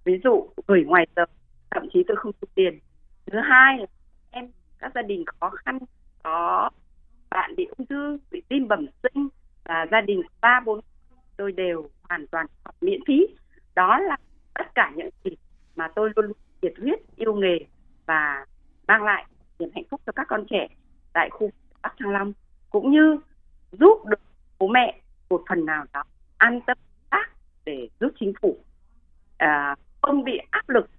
Ví 0.03 0.19
dụ 0.23 0.49
gửi 0.67 0.83
ngoài 0.83 1.07
giờ 1.15 1.25
thậm 1.71 1.87
chí 1.93 2.03
tôi 2.07 2.17
không 2.17 2.31
thu 2.41 2.47
tiền. 2.55 2.79
Thứ 3.25 3.39
hai 3.39 3.77
là 3.77 3.85
em 4.31 4.51
các 4.79 4.91
gia 4.95 5.01
đình 5.01 5.23
khó 5.25 5.49
khăn 5.49 5.79
có 6.23 6.69
bạn 7.29 7.55
bị 7.55 7.67
ung 7.77 7.87
thư 7.87 8.17
bị 8.31 8.41
tim 8.49 8.67
bẩm 8.67 8.87
sinh 9.03 9.27
và 9.63 9.85
gia 9.91 10.01
đình 10.01 10.21
ba 10.41 10.59
bốn 10.65 10.79
tôi 11.37 11.51
đều 11.51 11.89
hoàn 12.09 12.27
toàn 12.27 12.45
học 12.65 12.75
miễn 12.81 12.99
phí. 13.07 13.27
Đó 13.75 13.99
là 13.99 14.17
tất 14.53 14.75
cả 14.75 14.91
những 14.95 15.09
gì 15.23 15.31
mà 15.75 15.87
tôi 15.95 16.09
luôn 16.15 16.31
nhiệt 16.61 16.73
huyết 16.81 16.99
yêu 17.15 17.33
nghề 17.33 17.59
và 18.05 18.45
mang 18.87 19.03
lại 19.03 19.25
niềm 19.59 19.69
hạnh 19.75 19.83
phúc 19.91 20.01
cho 20.05 20.11
các 20.11 20.27
con 20.29 20.45
trẻ 20.49 20.67
tại 21.13 21.29
khu 21.29 21.49
Bắc 21.81 21.93
Thăng 21.99 22.09
Long 22.09 22.33
cũng 22.69 22.91
như 22.91 23.17
giúp 23.71 24.05
được 24.05 24.19
bố 24.59 24.67
mẹ 24.67 25.01
một 25.29 25.43
phần 25.49 25.65
nào 25.65 25.85
đó 25.93 26.03
an 26.37 26.59
tâm 26.67 26.77
tác 27.09 27.29
để 27.65 27.89
giúp 27.99 28.11
chính 28.19 28.33
phủ 28.41 28.57
à, 29.37 29.75
không 30.01 30.23
bị 30.23 30.39
áp 30.49 30.69
lực 30.69 30.89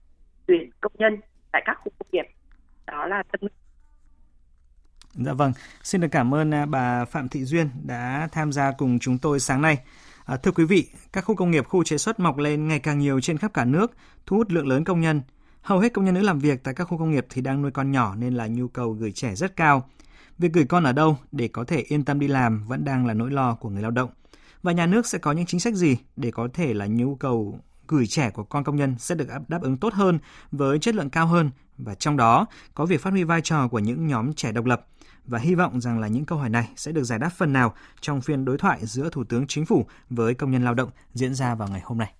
tuyển 0.46 0.70
công 0.80 0.92
nhân 0.98 1.20
tại 1.52 1.62
các 1.64 1.78
khu 1.84 1.92
công 1.98 2.08
nghiệp. 2.12 2.26
Đó 2.86 3.06
là 3.06 3.22
tâm 3.22 3.50
Dạ 5.14 5.32
vâng, 5.32 5.52
xin 5.82 6.00
được 6.00 6.08
cảm 6.10 6.34
ơn 6.34 6.54
à, 6.54 6.66
bà 6.66 7.04
Phạm 7.04 7.28
Thị 7.28 7.44
Duyên 7.44 7.68
đã 7.86 8.28
tham 8.32 8.52
gia 8.52 8.72
cùng 8.78 8.98
chúng 8.98 9.18
tôi 9.18 9.40
sáng 9.40 9.62
nay. 9.62 9.78
À, 10.24 10.36
thưa 10.36 10.50
quý 10.50 10.64
vị, 10.64 10.86
các 11.12 11.24
khu 11.24 11.34
công 11.34 11.50
nghiệp, 11.50 11.66
khu 11.66 11.84
chế 11.84 11.98
xuất 11.98 12.20
mọc 12.20 12.38
lên 12.38 12.68
ngày 12.68 12.78
càng 12.78 12.98
nhiều 12.98 13.20
trên 13.20 13.38
khắp 13.38 13.54
cả 13.54 13.64
nước, 13.64 13.92
thu 14.26 14.36
hút 14.36 14.50
lượng 14.50 14.66
lớn 14.66 14.84
công 14.84 15.00
nhân. 15.00 15.22
Hầu 15.62 15.78
hết 15.78 15.92
công 15.92 16.04
nhân 16.04 16.14
nữ 16.14 16.20
làm 16.20 16.38
việc 16.38 16.64
tại 16.64 16.74
các 16.74 16.84
khu 16.84 16.98
công 16.98 17.10
nghiệp 17.10 17.26
thì 17.30 17.42
đang 17.42 17.62
nuôi 17.62 17.70
con 17.70 17.92
nhỏ 17.92 18.14
nên 18.14 18.34
là 18.34 18.46
nhu 18.46 18.68
cầu 18.68 18.92
gửi 18.92 19.12
trẻ 19.12 19.34
rất 19.34 19.56
cao. 19.56 19.88
Việc 20.38 20.52
gửi 20.52 20.64
con 20.64 20.84
ở 20.84 20.92
đâu 20.92 21.18
để 21.32 21.48
có 21.48 21.64
thể 21.64 21.84
yên 21.88 22.04
tâm 22.04 22.20
đi 22.20 22.28
làm 22.28 22.66
vẫn 22.66 22.84
đang 22.84 23.06
là 23.06 23.14
nỗi 23.14 23.30
lo 23.30 23.54
của 23.54 23.68
người 23.68 23.82
lao 23.82 23.90
động. 23.90 24.10
Và 24.62 24.72
nhà 24.72 24.86
nước 24.86 25.06
sẽ 25.06 25.18
có 25.18 25.32
những 25.32 25.46
chính 25.46 25.60
sách 25.60 25.74
gì 25.74 25.96
để 26.16 26.30
có 26.30 26.48
thể 26.54 26.74
là 26.74 26.86
nhu 26.86 27.14
cầu 27.14 27.60
gửi 27.88 28.06
trẻ 28.06 28.30
của 28.30 28.44
con 28.44 28.64
công 28.64 28.76
nhân 28.76 28.94
sẽ 28.98 29.14
được 29.14 29.28
đáp 29.48 29.62
ứng 29.62 29.76
tốt 29.76 29.94
hơn 29.94 30.18
với 30.52 30.78
chất 30.78 30.94
lượng 30.94 31.10
cao 31.10 31.26
hơn 31.26 31.50
và 31.78 31.94
trong 31.94 32.16
đó 32.16 32.46
có 32.74 32.86
việc 32.86 33.00
phát 33.02 33.10
huy 33.10 33.24
vai 33.24 33.40
trò 33.40 33.68
của 33.68 33.78
những 33.78 34.06
nhóm 34.06 34.32
trẻ 34.32 34.52
độc 34.52 34.64
lập 34.64 34.86
và 35.26 35.38
hy 35.38 35.54
vọng 35.54 35.80
rằng 35.80 35.98
là 35.98 36.08
những 36.08 36.24
câu 36.24 36.38
hỏi 36.38 36.48
này 36.48 36.68
sẽ 36.76 36.92
được 36.92 37.04
giải 37.04 37.18
đáp 37.18 37.30
phần 37.36 37.52
nào 37.52 37.74
trong 38.00 38.20
phiên 38.20 38.44
đối 38.44 38.58
thoại 38.58 38.86
giữa 38.86 39.08
Thủ 39.12 39.24
tướng 39.24 39.46
Chính 39.46 39.66
phủ 39.66 39.86
với 40.10 40.34
công 40.34 40.50
nhân 40.50 40.64
lao 40.64 40.74
động 40.74 40.90
diễn 41.14 41.34
ra 41.34 41.54
vào 41.54 41.68
ngày 41.68 41.80
hôm 41.84 41.98
nay. 41.98 42.14